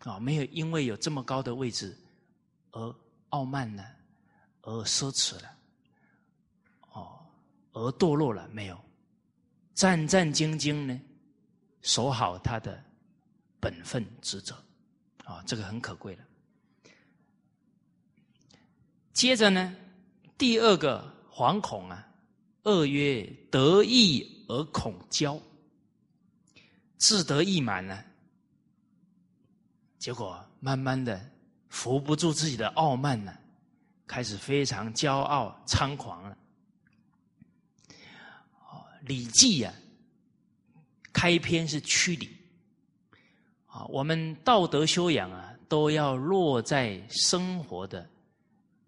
[0.00, 1.96] 啊，没有因为有这么高的位置
[2.72, 2.94] 而
[3.30, 3.90] 傲慢了，
[4.60, 5.56] 而奢侈了，
[6.92, 7.24] 哦，
[7.72, 8.78] 而堕落了，没有。
[9.74, 11.00] 战战兢兢呢，
[11.82, 12.82] 守好他的
[13.60, 14.54] 本分职责，
[15.24, 16.24] 啊，这个很可贵了。
[19.12, 19.74] 接着呢，
[20.38, 22.08] 第二个惶恐啊，
[22.62, 25.40] 二曰得意而恐骄，
[26.96, 28.04] 自得意满呢，
[29.98, 31.30] 结果慢慢的
[31.68, 33.36] 扶不住自己的傲慢呢，
[34.06, 36.34] 开始非常骄傲猖狂了。
[39.06, 39.72] 《礼记》呀，
[41.12, 42.36] 开篇是曲礼
[43.66, 43.84] 啊。
[43.86, 48.08] 我们道德修养啊，都要落在生活的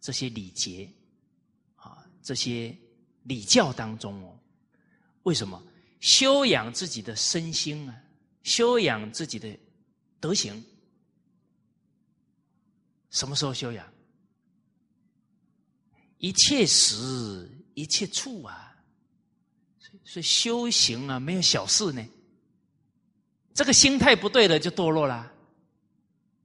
[0.01, 0.91] 这些礼节
[1.75, 2.75] 啊、这些
[3.25, 4.39] 礼教当中哦。
[5.25, 5.63] 为什么
[6.01, 8.03] 修养自己的身心啊？
[8.43, 9.59] 修养自己的
[10.21, 10.65] 德行，
[13.11, 13.93] 什么时候修养？
[16.19, 18.76] 一切时，一切处啊。
[20.07, 22.03] 所以修行啊，没有小事呢。
[23.53, 25.15] 这个心态不对了，就堕落了。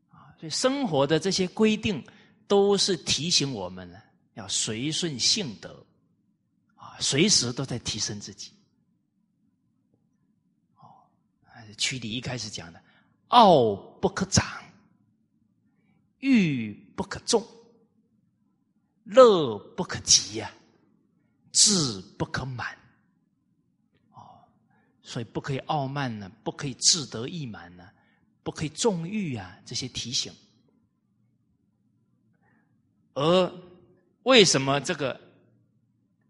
[0.10, 2.04] 啊，所以生活的这些规定，
[2.48, 4.02] 都是提醒我们呢，
[4.34, 5.86] 要随顺性德，
[6.76, 8.52] 啊，随时都在提升自己。
[10.78, 11.06] 哦，
[11.78, 12.82] 曲礼一开始讲的，
[13.28, 14.44] 傲不可长，
[16.18, 17.46] 欲不可纵，
[19.04, 20.52] 乐不可极呀，
[21.52, 22.76] 志不可满。
[25.12, 27.90] 所以不可以傲慢呢，不可以自得意满呢，
[28.44, 30.34] 不可以纵欲啊，这些提醒。
[33.14, 33.54] 而
[34.24, 35.20] 为什么这个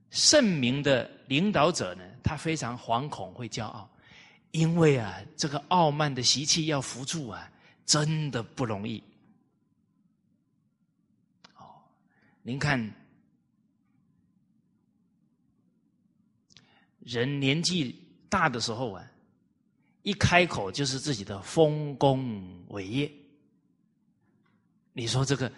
[0.09, 3.87] 圣明的领导者呢，他非常惶恐，会骄傲，
[4.49, 7.51] 因为啊，这个傲慢的习气要扶住啊，
[7.85, 9.03] 真的不容易。
[11.55, 11.83] 哦，
[12.41, 12.91] 您看，
[17.01, 18.00] 人年纪
[18.31, 19.03] 大的时候啊，
[20.03, 23.11] 一开口就是自己的丰功伟业。
[24.93, 25.51] 你说这个，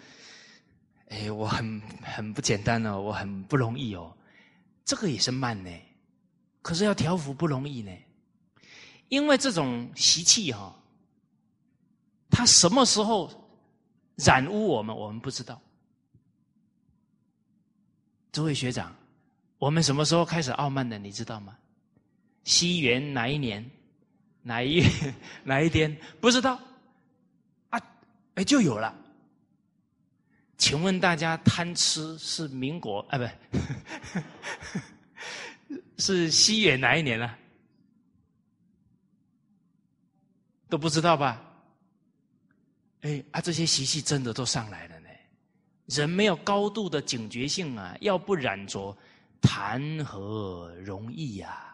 [1.08, 4.12] 哎，我很很不简单哦，我很不容易哦，
[4.84, 5.70] 这个也是慢呢，
[6.62, 7.92] 可是要调服不容易呢，
[9.08, 10.74] 因为这种习气哈，
[12.28, 13.30] 它什么时候
[14.16, 15.60] 染污我们，我们不知道。
[18.32, 18.92] 诸位学长，
[19.58, 21.56] 我们什么时候开始傲慢的，你知道吗？
[22.44, 23.68] 西元哪一年，
[24.42, 24.82] 哪一，
[25.42, 25.96] 哪一天？
[26.20, 26.60] 不知道
[27.70, 27.80] 啊？
[28.34, 28.94] 哎，就有了。
[30.56, 33.18] 请问大家，贪吃是民国啊？
[33.18, 33.28] 不，
[35.98, 37.34] 是西元哪一年呢？
[40.68, 41.42] 都不知道吧？
[43.02, 45.08] 哎啊，这些习气真的都上来了呢。
[45.86, 48.96] 人没有高度的警觉性啊，要不染着，
[49.40, 51.73] 谈何容易呀？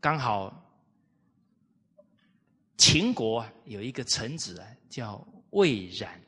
[0.00, 0.52] 刚好
[2.76, 4.58] 秦国有一个臣子。
[4.58, 6.20] 啊，叫魏冉。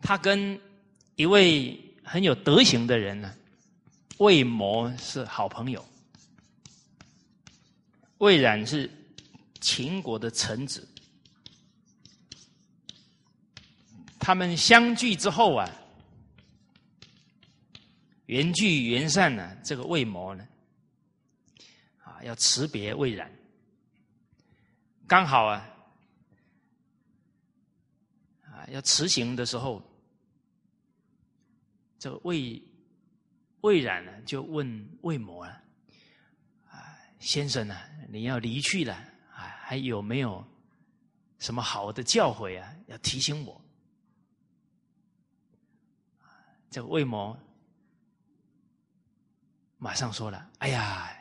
[0.00, 0.60] 他跟
[1.16, 3.34] 一位很有德行的人呢，
[4.18, 5.84] 魏摩是好朋友。
[8.18, 8.88] 魏冉是
[9.60, 10.86] 秦国的臣子，
[14.20, 15.68] 他们相聚之后啊，
[18.26, 20.46] 缘聚缘散呢，这个魏摩呢，
[22.24, 23.30] 要辞别魏冉，
[25.06, 25.68] 刚好啊，
[28.42, 29.80] 啊，要辞行的时候。
[31.96, 32.60] 这个魏
[33.62, 35.58] 魏冉呢，就问魏摩了
[36.68, 37.74] ：“啊，先生呢，
[38.10, 38.92] 你要离去了
[39.32, 40.46] 啊，还有没有
[41.38, 42.76] 什么好的教诲啊？
[42.88, 43.58] 要提醒我。”
[46.68, 47.38] 这个魏摩
[49.78, 51.13] 马上说了：“哎呀，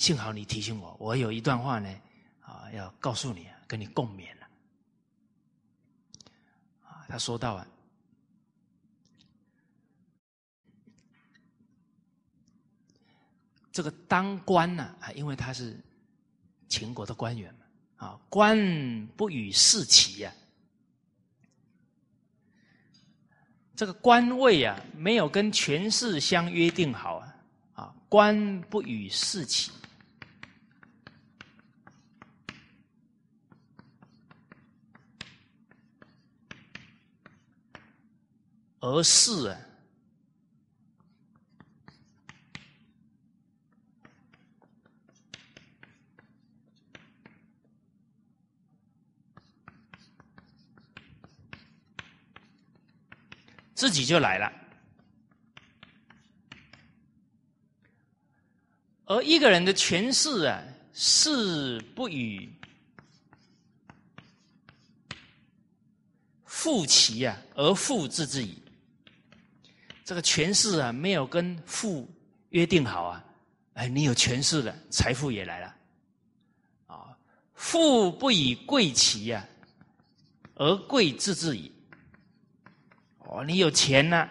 [0.00, 1.94] 幸好你提醒我，我有一段话呢，
[2.40, 4.48] 啊，要告诉你，跟你共勉了。”
[6.88, 7.66] 啊，他说到啊。
[13.70, 15.78] 这个当官呢啊，因为他是
[16.66, 17.60] 秦国的官员嘛
[18.06, 20.32] 啊，官不与世齐呀。
[23.76, 27.36] 这个官位啊，没有跟权势相约定好啊
[27.74, 29.70] 啊，官不与世齐，
[38.80, 39.60] 而是啊。
[53.74, 54.52] 自己就来了，
[59.06, 60.62] 而一个人的权势啊，
[60.92, 62.52] 是不与
[66.44, 68.62] 父齐啊，而父自之矣。
[70.10, 72.04] 这个权势啊，没有跟父
[72.48, 73.24] 约定好啊，
[73.74, 75.76] 哎，你有权势了，财富也来了，
[76.88, 77.16] 啊，
[77.54, 79.46] 富不以贵齐呀，
[80.56, 81.70] 而贵自之矣。
[83.20, 84.28] 哦，你有钱了，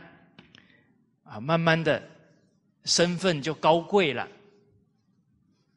[1.24, 2.04] 啊，慢慢的
[2.84, 4.28] 身份就高贵了，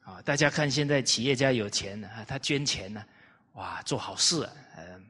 [0.01, 3.01] 啊，大家看现在企业家有钱了啊，他捐钱呢，
[3.53, 5.05] 哇，做好事，啊嗯，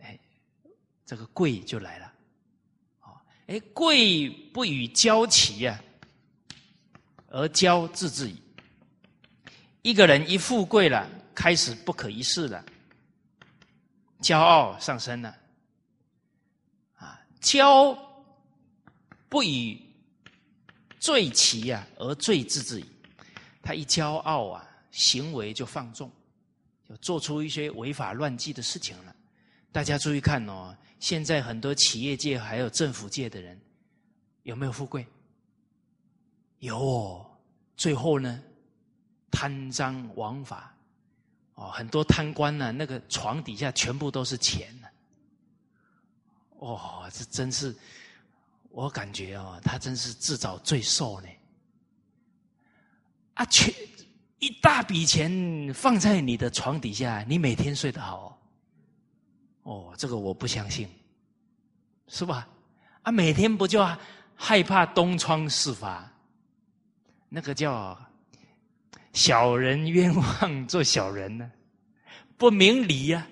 [0.00, 0.18] 哎，
[1.04, 2.10] 这个贵就来了，
[3.46, 5.78] 哎，贵不与交齐呀，
[7.28, 8.36] 而骄自治矣。
[9.82, 12.64] 一个人一富贵了，开始不可一世了，
[14.20, 15.36] 骄傲上升了。
[16.96, 17.96] 啊骄
[19.28, 19.78] 不以
[20.98, 22.86] 罪其呀，而罪自自矣。
[23.62, 26.10] 他一骄傲啊，行为就放纵，
[26.88, 29.14] 就做出一些违法乱纪的事情了。
[29.70, 30.74] 大家注意看哦，
[31.04, 33.60] 现在很多企业界还有政府界的人，
[34.42, 35.06] 有没有富贵？
[36.60, 37.30] 有哦。
[37.76, 38.42] 最后呢，
[39.30, 40.74] 贪赃枉法，
[41.56, 44.88] 哦，很多贪官呢，那个床底下全部都是钱呢。
[46.56, 47.76] 哦，这真是，
[48.70, 51.28] 我感觉哦，他真是自找罪受呢。
[53.34, 53.70] 啊，全
[54.38, 58.33] 一大笔钱放在你的床底下，你每天睡得好？
[59.64, 60.88] 哦，这个我不相信，
[62.08, 62.48] 是吧？
[63.02, 63.84] 啊，每天不就
[64.34, 66.10] 害怕东窗事发？
[67.28, 67.98] 那个叫
[69.12, 71.50] 小人冤枉做小人呢，
[72.36, 73.26] 不明理呀！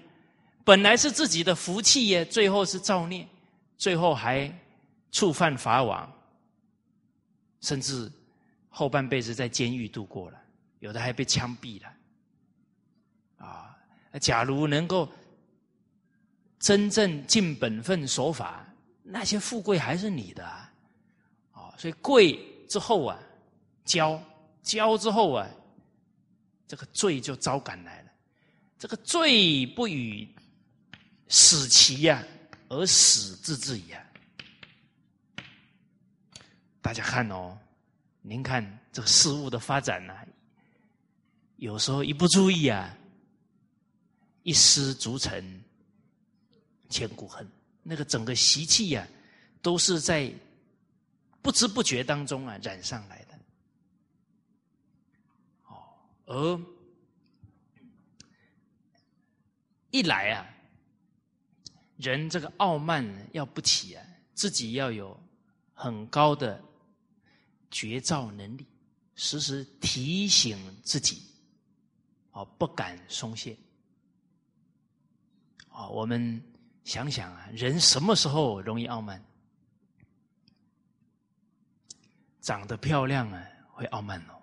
[0.65, 3.29] 本来是自己的福气耶，最后是造孽，
[3.77, 4.53] 最后还
[5.11, 6.11] 触犯法网，
[7.61, 8.11] 甚至
[8.69, 10.39] 后半辈子在监狱度过了，
[10.79, 11.93] 有的还被枪毙了。
[13.39, 13.77] 啊，
[14.21, 15.09] 假如能够
[16.63, 18.65] 真正尽本分守法，
[19.03, 20.73] 那些富贵还是你的啊！
[21.77, 23.19] 所以贵之后啊。
[23.85, 24.17] 骄，
[24.63, 25.45] 骄之后啊，
[26.69, 28.13] 这个罪就招赶来了。
[28.79, 30.27] 这个罪不与
[31.27, 32.23] 死其呀，
[32.69, 34.01] 而死自自矣啊！
[36.81, 37.59] 大家看哦，
[38.21, 40.15] 您看这个事物的发展呢，
[41.57, 42.97] 有时候一不注意啊，
[44.45, 45.61] 一失足成
[46.93, 47.51] 千古恨。
[47.83, 49.09] 那个整个习气呀，
[49.63, 50.33] 都是在
[51.41, 53.39] 不知不觉当中啊染上来的。
[55.65, 55.77] 哦
[56.27, 56.61] 而
[59.91, 60.47] 一来啊，
[61.97, 65.21] 人这个傲慢要不起啊，自己要有
[65.75, 66.63] 很高的
[67.71, 68.67] 觉照能力，
[69.17, 71.23] 时时提醒自己，
[72.31, 73.57] 哦，不敢松懈。
[75.69, 76.43] 啊，我们
[76.85, 79.23] 想想啊，人什么时候容易傲慢？
[82.41, 84.35] 长得漂亮啊，会傲慢哦。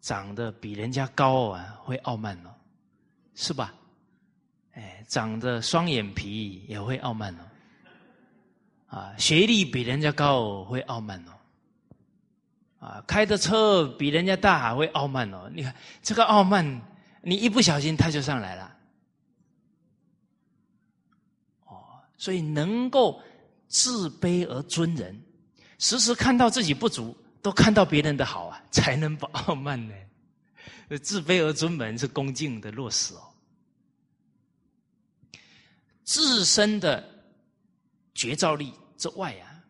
[0.00, 2.54] 长得比人家高啊，会傲慢哦，
[3.34, 3.74] 是吧？
[4.72, 7.42] 哎，长得双眼皮也会傲慢哦。
[8.88, 11.32] 啊，学历比人家高会傲慢哦。
[12.78, 15.50] 啊，开的车比人家大会傲慢哦。
[15.52, 16.64] 你看这个傲慢，
[17.22, 18.76] 你一不小心他就上来了。
[21.64, 23.20] 哦，所以能够
[23.68, 25.20] 自卑而尊人，
[25.78, 27.16] 时时看到自己不足。
[27.42, 29.94] 都看到别人的好啊， 才能不傲慢呢。
[30.98, 33.22] 自卑而尊门是恭敬的落实哦。
[36.02, 37.08] 自身的
[38.16, 39.62] 觉照力之外啊，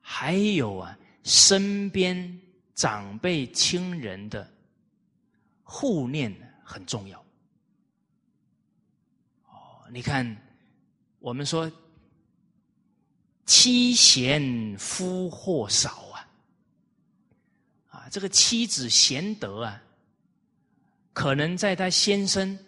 [0.00, 2.40] 还有啊，身边
[2.74, 4.50] 长辈亲人的
[5.62, 6.34] 护念
[6.64, 7.22] 很重要。
[9.90, 10.36] 你看，
[11.18, 11.70] 我们说。
[13.48, 16.28] 妻贤夫祸少啊，
[17.90, 19.80] 啊，这个妻子贤德啊，
[21.12, 22.58] 可能在他先生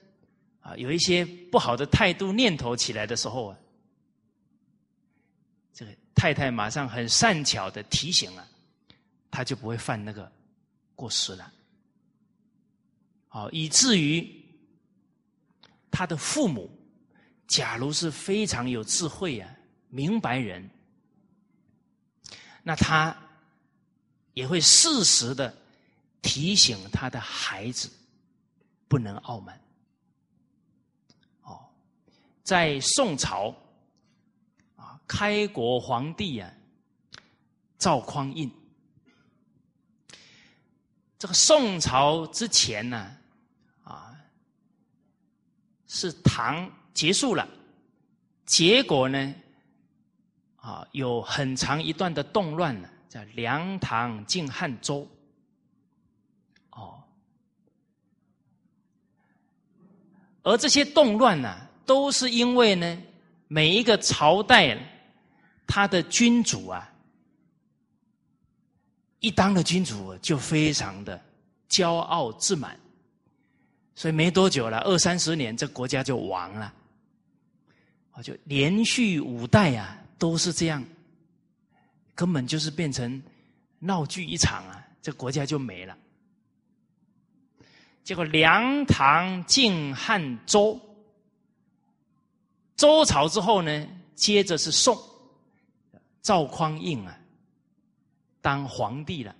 [0.60, 3.58] 啊有一些不好的态度念头起来的时候啊，
[5.74, 8.46] 这个太太马上很善巧的提醒了，
[9.32, 10.30] 他就不会犯那个
[10.94, 11.52] 过失了，
[13.26, 14.24] 好，以至于
[15.90, 16.70] 他的父母，
[17.48, 19.50] 假如是非常有智慧啊。
[19.90, 20.68] 明白人，
[22.62, 23.16] 那他
[24.34, 25.56] 也会适时的
[26.20, 27.90] 提醒他的孩子
[28.86, 29.58] 不能傲慢。
[31.40, 31.58] 哦，
[32.44, 33.54] 在宋朝
[34.76, 36.52] 啊，开国皇帝啊，
[37.78, 38.52] 赵匡胤，
[41.18, 43.16] 这个宋朝之前呢，
[43.84, 44.14] 啊，
[45.86, 47.48] 是唐结束了，
[48.44, 49.34] 结果呢？
[50.56, 55.06] 啊，有很长一段的动乱呢，叫梁唐晋汉周。
[56.70, 57.00] 哦，
[60.42, 61.56] 而这些动乱呢，
[61.86, 63.00] 都是因为呢，
[63.46, 64.76] 每一个朝代，
[65.68, 66.92] 他的君主啊，
[69.20, 71.22] 一当了君主就非常的
[71.70, 72.76] 骄傲自满，
[73.94, 76.74] 所以没多久了，二三十年，这国家就亡了。
[78.22, 79.96] 就连续五代啊。
[80.18, 80.84] 都是这样，
[82.12, 83.22] 根本就是变成
[83.78, 84.84] 闹剧一场啊！
[85.00, 85.96] 这国家就没了。
[88.02, 90.76] 结果梁、唐、晋、汉、周，
[92.74, 93.86] 周朝之后呢，
[94.16, 94.98] 接着是宋，
[96.20, 97.16] 赵匡胤啊，
[98.40, 99.32] 当皇帝了。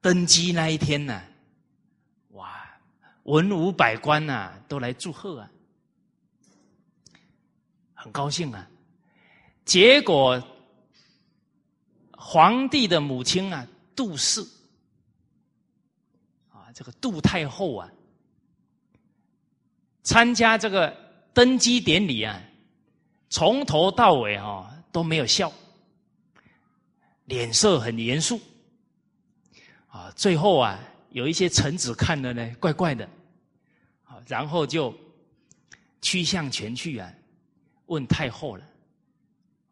[0.00, 1.22] 登基那一天呢，
[2.30, 2.68] 哇，
[3.22, 5.48] 文武百官呐，都来祝贺啊。
[8.02, 8.66] 很高兴啊！
[9.66, 10.42] 结果
[12.16, 14.40] 皇帝的母亲啊，杜氏
[16.50, 17.92] 啊，这个杜太后啊，
[20.02, 20.96] 参加这个
[21.34, 22.42] 登基典礼啊，
[23.28, 25.52] 从头到尾啊都没有笑，
[27.26, 28.40] 脸色很严肃
[29.88, 30.10] 啊。
[30.16, 33.06] 最后啊，有一些臣子看了呢，怪怪的
[34.04, 34.94] 啊，然后就
[36.00, 37.12] 趋向前去啊，
[37.90, 38.64] 问太后了，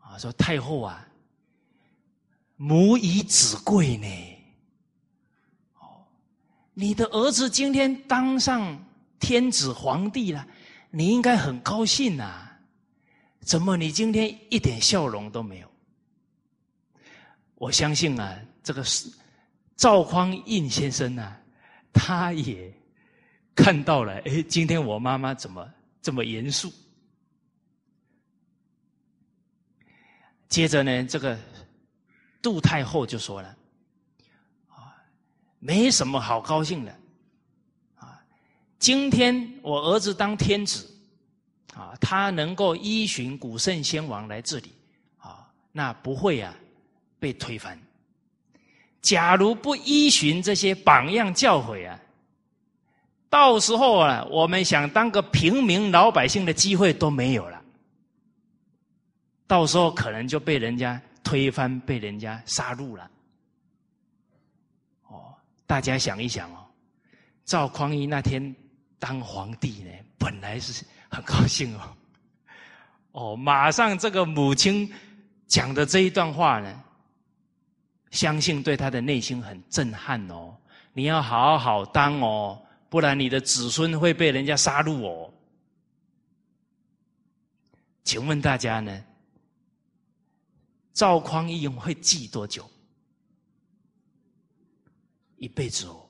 [0.00, 1.06] 啊，说太后啊，
[2.56, 4.06] 母以子贵呢，
[5.78, 6.02] 哦，
[6.74, 8.76] 你的儿子今天当上
[9.20, 10.44] 天子皇帝了，
[10.90, 12.48] 你应该很高兴呐，
[13.40, 15.70] 怎么你今天一点笑容都没有？
[17.54, 19.08] 我相信啊，这个是
[19.76, 21.36] 赵匡胤先生呢，
[21.92, 22.72] 他也
[23.54, 25.64] 看到了，哎，今天我妈妈怎么？
[26.02, 26.72] 这么严肃。
[30.48, 31.38] 接着呢，这个
[32.40, 33.54] 杜太后就说了
[34.70, 34.96] ：“啊，
[35.58, 36.94] 没什么好高兴的，
[37.96, 38.18] 啊，
[38.78, 40.88] 今天我儿子当天子，
[41.74, 44.72] 啊，他能够依循古圣先王来治理，
[45.18, 46.54] 啊，那不会啊
[47.18, 47.78] 被推翻。
[49.02, 52.00] 假如不依循这些榜样教诲啊。”
[53.30, 57.57] 到时候啊，我们想当个平民老百姓的机会都没有了。
[59.48, 63.10] 到时候可能就被人家推翻，被人家杀戮了。
[65.08, 65.34] 哦，
[65.66, 66.64] 大家想一想哦，
[67.44, 68.54] 赵匡胤那天
[69.00, 71.96] 当皇帝呢，本来是很高兴哦。
[73.10, 74.88] 哦，马上这个母亲
[75.48, 76.80] 讲的这一段话呢，
[78.10, 80.54] 相信对他的内心很震撼哦。
[80.92, 82.62] 你要好好当哦。
[82.90, 85.30] 不然你的子孙会被人家杀戮哦。
[88.02, 89.04] 请问大家呢？
[90.98, 92.68] 赵匡胤会记多久？
[95.36, 96.04] 一辈子哦。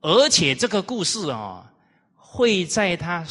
[0.00, 1.70] 而且这个故事啊，
[2.16, 3.22] 会在他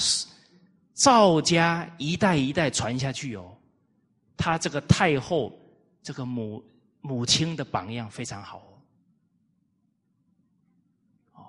[0.93, 3.57] 赵家一代一代传下去哦。
[4.37, 5.51] 他这个太后，
[6.03, 6.63] 这个母
[7.01, 8.61] 母亲的榜样非常好
[11.33, 11.41] 哦。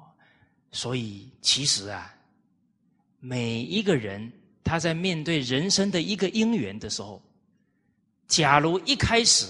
[0.71, 2.15] 所以，其实啊，
[3.21, 4.33] 每一个人
[4.65, 7.23] 他在面对人生的一个因缘的时候，
[8.33, 9.47] 假如一开始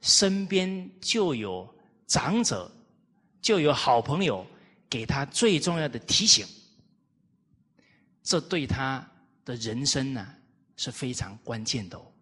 [0.00, 1.68] 身边就有
[2.06, 2.70] 长者，
[3.42, 4.46] 就有好朋友
[4.88, 6.46] 给他最重要的提醒，
[8.22, 9.04] 这对他
[9.44, 10.24] 的人生呢
[10.76, 12.12] 是非常关键的哦。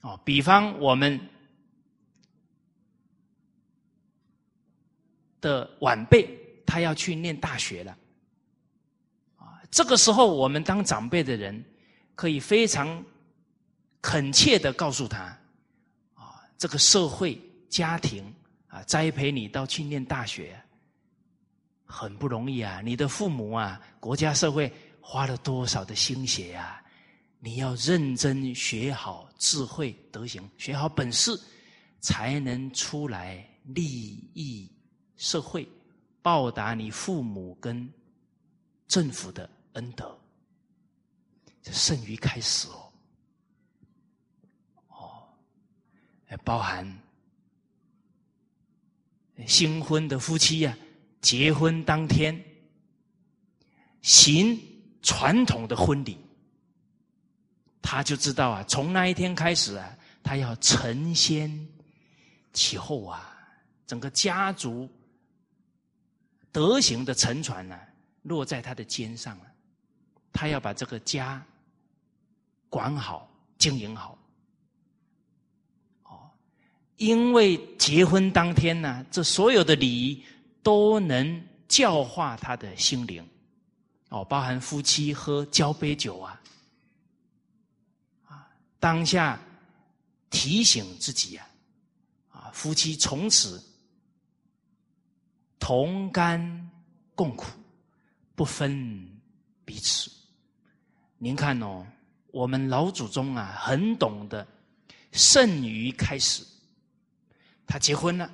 [0.00, 1.20] 哦，比方我们。
[5.40, 6.26] 的晚辈，
[6.64, 7.94] 他要去念大学了，
[9.36, 11.62] 啊，这个时候我们当长辈的人，
[12.14, 13.04] 可以非常
[14.04, 15.22] 恳切的告诉他，
[16.12, 17.40] 啊，这个社会
[17.70, 18.22] 家庭
[18.66, 20.62] 啊，栽培你到去念大学，
[21.86, 24.70] 很不容易啊，你的父母啊，国家社会
[25.00, 26.84] 花了多少的心血呀，
[27.40, 31.32] 你要认真学好智慧德行，学好本事，
[32.02, 33.82] 才能出来利
[34.34, 34.70] 益。
[35.16, 35.66] 社会
[36.20, 37.90] 报答你父母跟
[38.86, 40.14] 政府的恩德，
[41.62, 42.83] 这剩余开始，哦，
[46.38, 46.98] 包含
[49.46, 50.76] 新婚的夫妻呀，
[51.20, 52.38] 结婚当天
[54.02, 54.58] 行
[55.02, 56.18] 传统的婚礼，
[57.82, 61.68] 他就知道啊，从那一天开始啊，他要承先
[62.52, 63.36] 启后啊，
[63.86, 64.88] 整个家族。
[66.52, 67.76] 德行的沉船呢，
[68.22, 69.44] 落在他的肩上了。
[70.32, 71.44] 他要把这个家
[72.68, 73.28] 管好、
[73.58, 74.16] 经营好。
[76.96, 80.24] 因为结婚当天呢，这所有的礼仪
[80.62, 83.26] 都能教化他的心灵。
[84.08, 86.40] 哦，包含夫妻喝交杯酒啊，
[88.26, 88.46] 啊，
[88.78, 89.40] 当下
[90.30, 91.48] 提醒自己啊，
[92.30, 93.62] 啊，夫妻从此。
[95.60, 96.70] 同甘
[97.14, 97.46] 共苦，
[98.34, 99.08] 不分
[99.64, 100.10] 彼此。
[101.16, 101.86] 您看哦，
[102.32, 104.46] 我们老祖宗啊，很懂得
[105.12, 106.44] 胜于开始。
[107.66, 108.30] 他结婚了，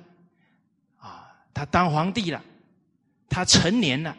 [0.97, 2.43] 啊，他当皇帝了，
[3.29, 4.15] 他成年了，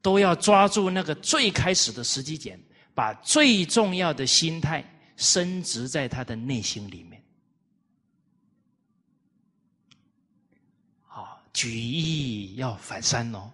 [0.00, 2.58] 都要抓住那个最开始的时机点，
[2.94, 4.84] 把最重要的心态
[5.16, 7.22] 升值在他的内心里面。
[11.04, 13.50] 好举一要反三哦，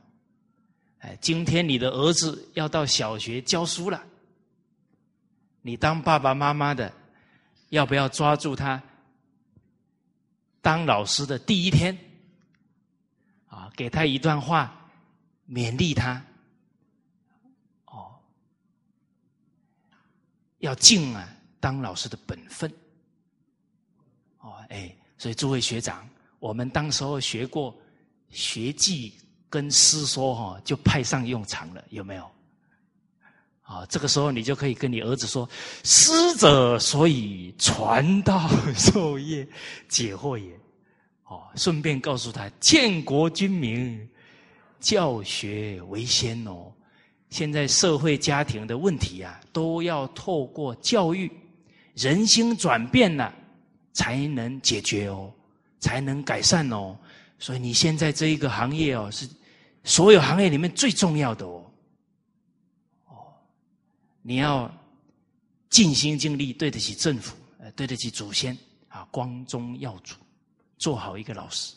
[0.99, 4.03] 哎，今天你的儿子要到小学教书了，
[5.63, 6.93] 你当爸爸妈妈的，
[7.71, 8.83] 要不要抓住他
[10.65, 11.95] 当老师的第一天，
[13.49, 14.75] 啊，给他一段话
[15.47, 16.25] 勉励他，
[17.85, 18.17] 哦，
[20.61, 21.29] 要尽啊
[21.61, 22.73] 当老师的本分，
[24.39, 26.09] 哦，哎，所以诸位学长，
[26.39, 27.77] 我们当时候学过。
[28.31, 29.17] 学记
[29.49, 32.29] 跟师说哈，就派上用场了，有没有？
[33.65, 35.49] 啊，这个时候你就可以跟你儿子说
[35.83, 39.47] ：“师者，所以传道 授业
[39.89, 40.53] 解惑也。”
[41.25, 44.07] 哦，顺便告诉他，建国君民，
[44.79, 46.71] 教学为先哦。
[47.31, 51.33] 现在社会家庭的问题啊，都要透过教育，
[51.95, 53.35] 人心转变了，
[53.95, 55.33] 才能解决哦，
[55.81, 56.95] 才能改善哦。
[57.39, 59.27] 所以你现在这一个行业哦，是
[59.83, 61.64] 所有行业里面最重要的哦。
[64.27, 64.73] 你要
[65.69, 68.57] 尽心尽力，对得起政府，呃，对得起祖先
[68.89, 70.17] 啊，光宗耀祖。
[70.77, 71.75] 做好一个老师，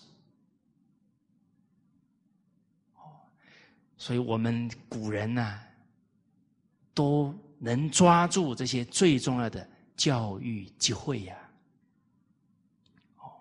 [2.96, 3.20] 哦，
[3.98, 5.62] 所以我们古人呢，
[6.94, 11.38] 都能抓住这些最重要的教育机会呀。
[13.18, 13.32] 哦，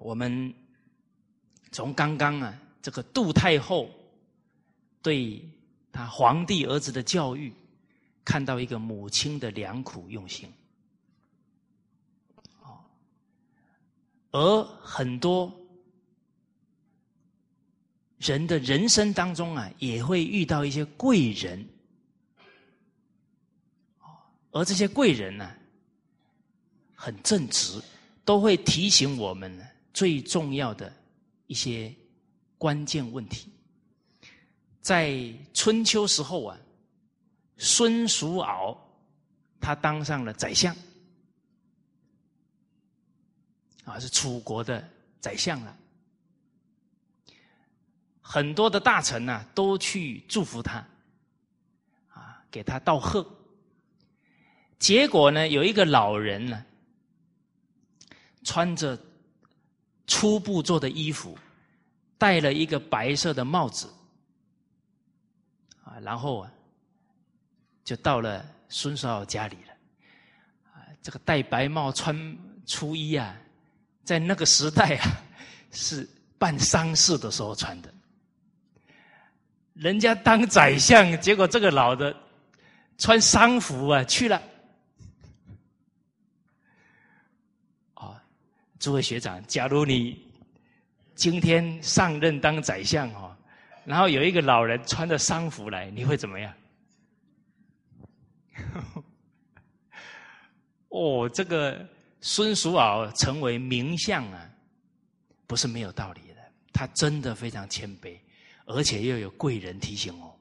[0.00, 0.52] 我们
[1.70, 3.88] 从刚刚啊，这个杜太后
[5.00, 5.48] 对
[5.96, 7.50] 他皇帝儿子的教育，
[8.22, 10.52] 看到一个母亲的良苦用心。
[12.60, 12.84] 哦
[14.32, 15.50] 而很多
[18.18, 21.66] 人的人生当中啊，也会遇到一些贵人，
[24.50, 25.50] 而这些贵人呢，
[26.94, 27.80] 很正直，
[28.22, 30.92] 都会提醒我们最重要的
[31.46, 31.94] 一些
[32.58, 33.50] 关键问题。
[34.86, 36.56] 在春秋时候啊，
[37.56, 38.78] 孙叔敖
[39.60, 40.72] 他当上了宰相。
[43.84, 44.88] 啊，是楚国的
[45.18, 45.76] 宰相了，
[48.20, 50.86] 很多的大臣呢都去祝福他，
[52.10, 53.28] 啊，给他道贺。
[54.78, 56.64] 结果呢，有一个老人呢，
[58.44, 58.96] 穿着
[60.06, 61.36] 粗布做的衣服，
[62.16, 63.88] 戴了一个白色的帽子，
[66.02, 66.50] 然后啊，
[67.84, 69.72] 就到了孙少家里了。
[70.72, 73.36] 啊，这个戴白帽穿粗衣啊。
[74.04, 75.20] 在那个时代啊，
[75.72, 76.08] 是
[76.38, 77.92] 办丧事的时候穿的。
[79.74, 82.16] 人家当宰相，结果这个老的
[82.98, 84.40] 穿丧服啊去了。
[87.94, 88.22] 啊，
[88.78, 90.24] 诸位学长，假如你
[91.16, 93.35] 今天上任当宰相哦，
[93.86, 96.52] 然后有一个老人穿着丧服来，你会怎么样？
[100.90, 101.88] 哦，这个。
[102.22, 104.50] 孙叔敖成为名相啊，
[105.46, 106.42] 不是没有道理的。
[106.72, 108.18] 他真的非常谦卑，
[108.64, 110.34] 而且又有贵人提醒哦。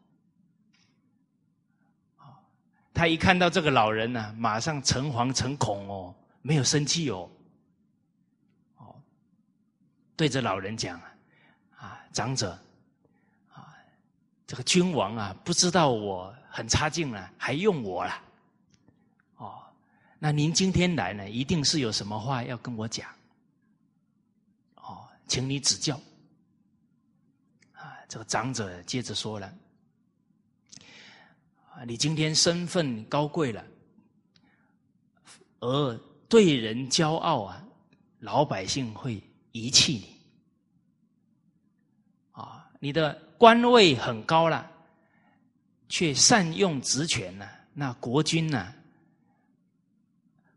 [2.91, 7.30] 他一看到这个老人呢，马上诚惶诚恐哦，没有生气哦。
[8.77, 8.95] 哦，
[10.15, 11.15] 对着老人讲啊，
[11.77, 12.57] 啊长者，
[14.47, 18.22] 这个君王啊，不知道我很差劲了，还用我了。
[19.38, 19.61] 哦
[20.19, 23.09] 那您今天来呢，一定是有什么话要跟我讲，
[24.76, 25.99] 哦，请你指教。
[27.73, 29.53] 啊，这个长者接着说了，
[31.85, 33.63] 你今天身份高贵了，
[35.59, 35.97] 而
[36.30, 37.63] 对人骄傲啊，
[38.19, 40.15] 老百姓会遗弃你。
[42.31, 44.70] 啊，你的官位很高了，
[45.90, 48.74] 却善用职权呢，那国君呢？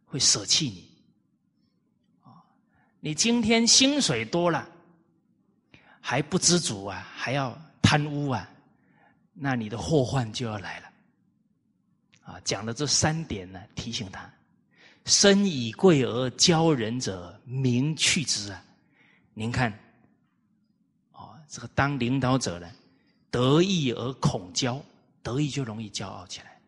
[0.07, 0.89] 会舍弃你，
[3.01, 4.67] 你今天薪水多了，
[6.01, 8.49] 还不知足啊，还要贪污啊，
[9.35, 10.89] 那你的祸患就要来了。
[12.23, 14.31] 啊，讲的这三点呢，提醒他：
[15.05, 18.65] 身以贵而骄人者，名去之啊！
[19.35, 19.73] 您看，
[21.49, 22.71] 这个当领导者呢，
[23.31, 24.81] 得意而恐骄，
[25.23, 26.61] 得意就容易骄傲起来。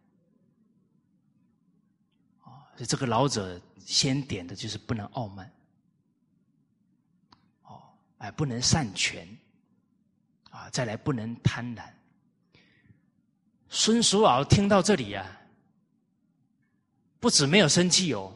[2.42, 5.52] 啊这个老者先点的就是不能傲慢，
[7.64, 7.82] 哦，
[8.18, 9.28] 哎，不能擅权，
[10.50, 11.84] 啊，再来不能贪婪。
[13.68, 15.40] 孙叔敖听到这里啊，
[17.20, 18.34] 不止没有生气哦，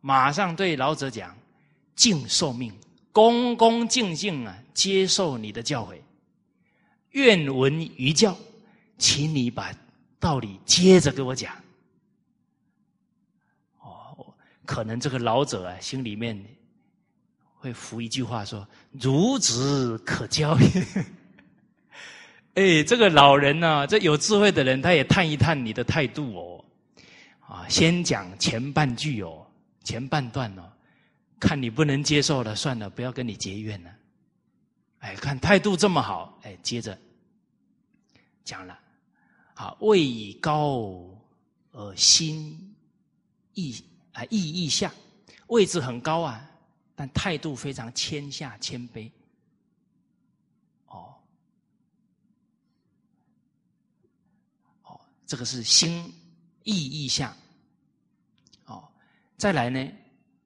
[0.00, 1.36] 马上对老者讲
[1.96, 2.72] ：“敬受命，
[3.14, 5.94] 恭恭敬敬啊，接受你的教诲，
[7.12, 8.36] 愿闻于教，
[8.98, 9.72] 请你把
[10.18, 11.54] 道理接着给我讲。”
[13.78, 14.34] 哦
[14.66, 16.44] 可能这个老者啊，心里面
[17.54, 18.66] 会浮一句话说
[18.98, 20.66] ：“孺子可教也。
[22.54, 26.64] ”哎，这个老人呢，这有智慧的人，他也探一探你的态度哦。
[27.38, 29.46] 啊，先讲前半句哦，
[29.84, 30.62] 前半段哦，
[31.44, 33.94] 看你不能接受了，算了，不要跟你结怨了。
[35.00, 36.98] 哎，看态度这么好，哎，接着
[38.42, 38.78] 讲了，
[39.52, 41.06] 啊，位以高
[41.72, 42.74] 而心
[43.52, 44.90] 意啊意意下，
[45.48, 46.50] 位置很高啊，
[46.94, 49.10] 但态度非常谦下谦卑。
[50.86, 51.14] 哦，
[54.84, 56.10] 哦，这个是心
[56.62, 57.36] 意意下。
[58.64, 58.88] 哦，
[59.36, 59.86] 再来呢，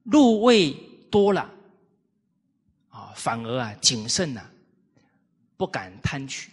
[0.03, 0.75] 入位
[1.09, 1.49] 多了。
[2.89, 4.49] 啊反而啊，谨慎呐，
[5.55, 6.51] 不敢贪取。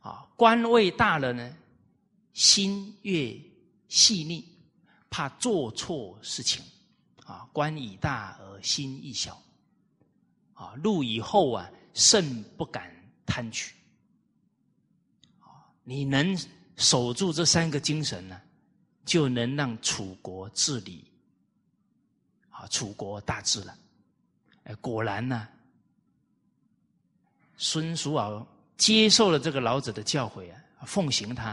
[0.00, 1.56] 啊，官位大了呢，
[2.32, 3.38] 心越
[3.88, 4.44] 细腻，
[5.10, 6.64] 怕做错事情。
[7.26, 9.40] 啊，官以大而心亦小。
[10.54, 12.90] 啊，入以后啊，甚不敢
[13.26, 13.74] 贪取。
[15.40, 16.36] 啊，你能
[16.76, 18.40] 守住这三个精神呢，
[19.04, 21.04] 就能让楚国治理。
[22.58, 23.76] 啊，楚国大治了。
[24.80, 25.48] 果然呢，
[27.56, 31.50] 孙叔敖接受了这个老者的教诲啊，奉行他，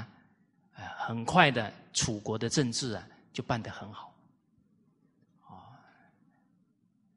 [0.73, 4.14] 啊，很快的楚国的政治啊就办得很好，
[5.44, 5.80] 啊，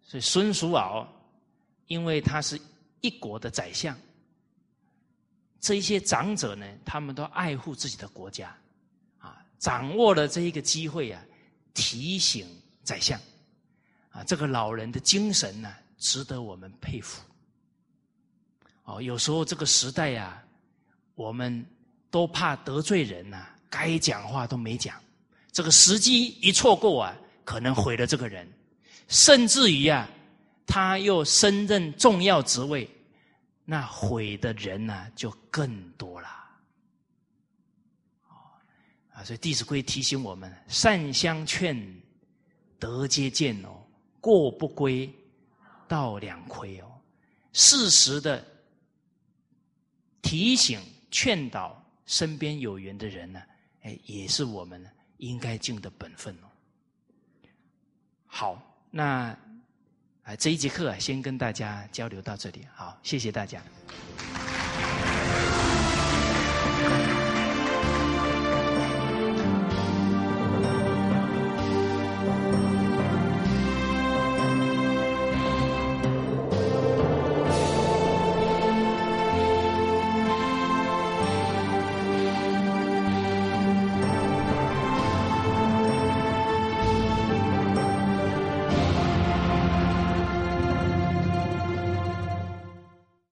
[0.02, 1.06] 所以孙叔敖
[1.86, 2.60] 因为他是
[3.00, 3.98] 一国的宰相，
[5.60, 8.56] 这一些长者呢，他们都爱护自己的国家，
[9.18, 11.20] 啊，掌握了这一个机会啊，
[11.74, 12.46] 提醒
[12.84, 13.20] 宰相，
[14.24, 15.72] 这个老人的精神呢。
[16.00, 17.20] 值得我们佩服。
[18.84, 20.40] 哦，有时候这个时代呀，
[21.16, 21.66] 我们
[22.08, 24.94] 都怕得罪人呐，该讲话都没讲，
[25.50, 28.48] 这个时机一错过啊，可能毁了这个人，
[29.08, 30.08] 甚至于啊，
[30.64, 32.88] 他又升任重要职位，
[33.64, 36.28] 那毁的人呢就更多了。
[39.12, 41.76] 啊，所以《弟子规》提醒我们：善相劝，
[42.78, 43.82] 德皆见哦，
[44.20, 45.12] 过不归，
[45.86, 46.90] 道两亏哦。
[47.52, 48.44] 适时的
[50.22, 50.80] 提醒、
[51.10, 53.42] 劝导身边有缘的人呢，
[53.82, 54.84] 哎，也是我们
[55.16, 56.46] 应该尽的本分哦。
[58.26, 59.36] 好，那
[60.22, 63.62] 啊这一节课先跟大家交流到这里，好，谢谢大家。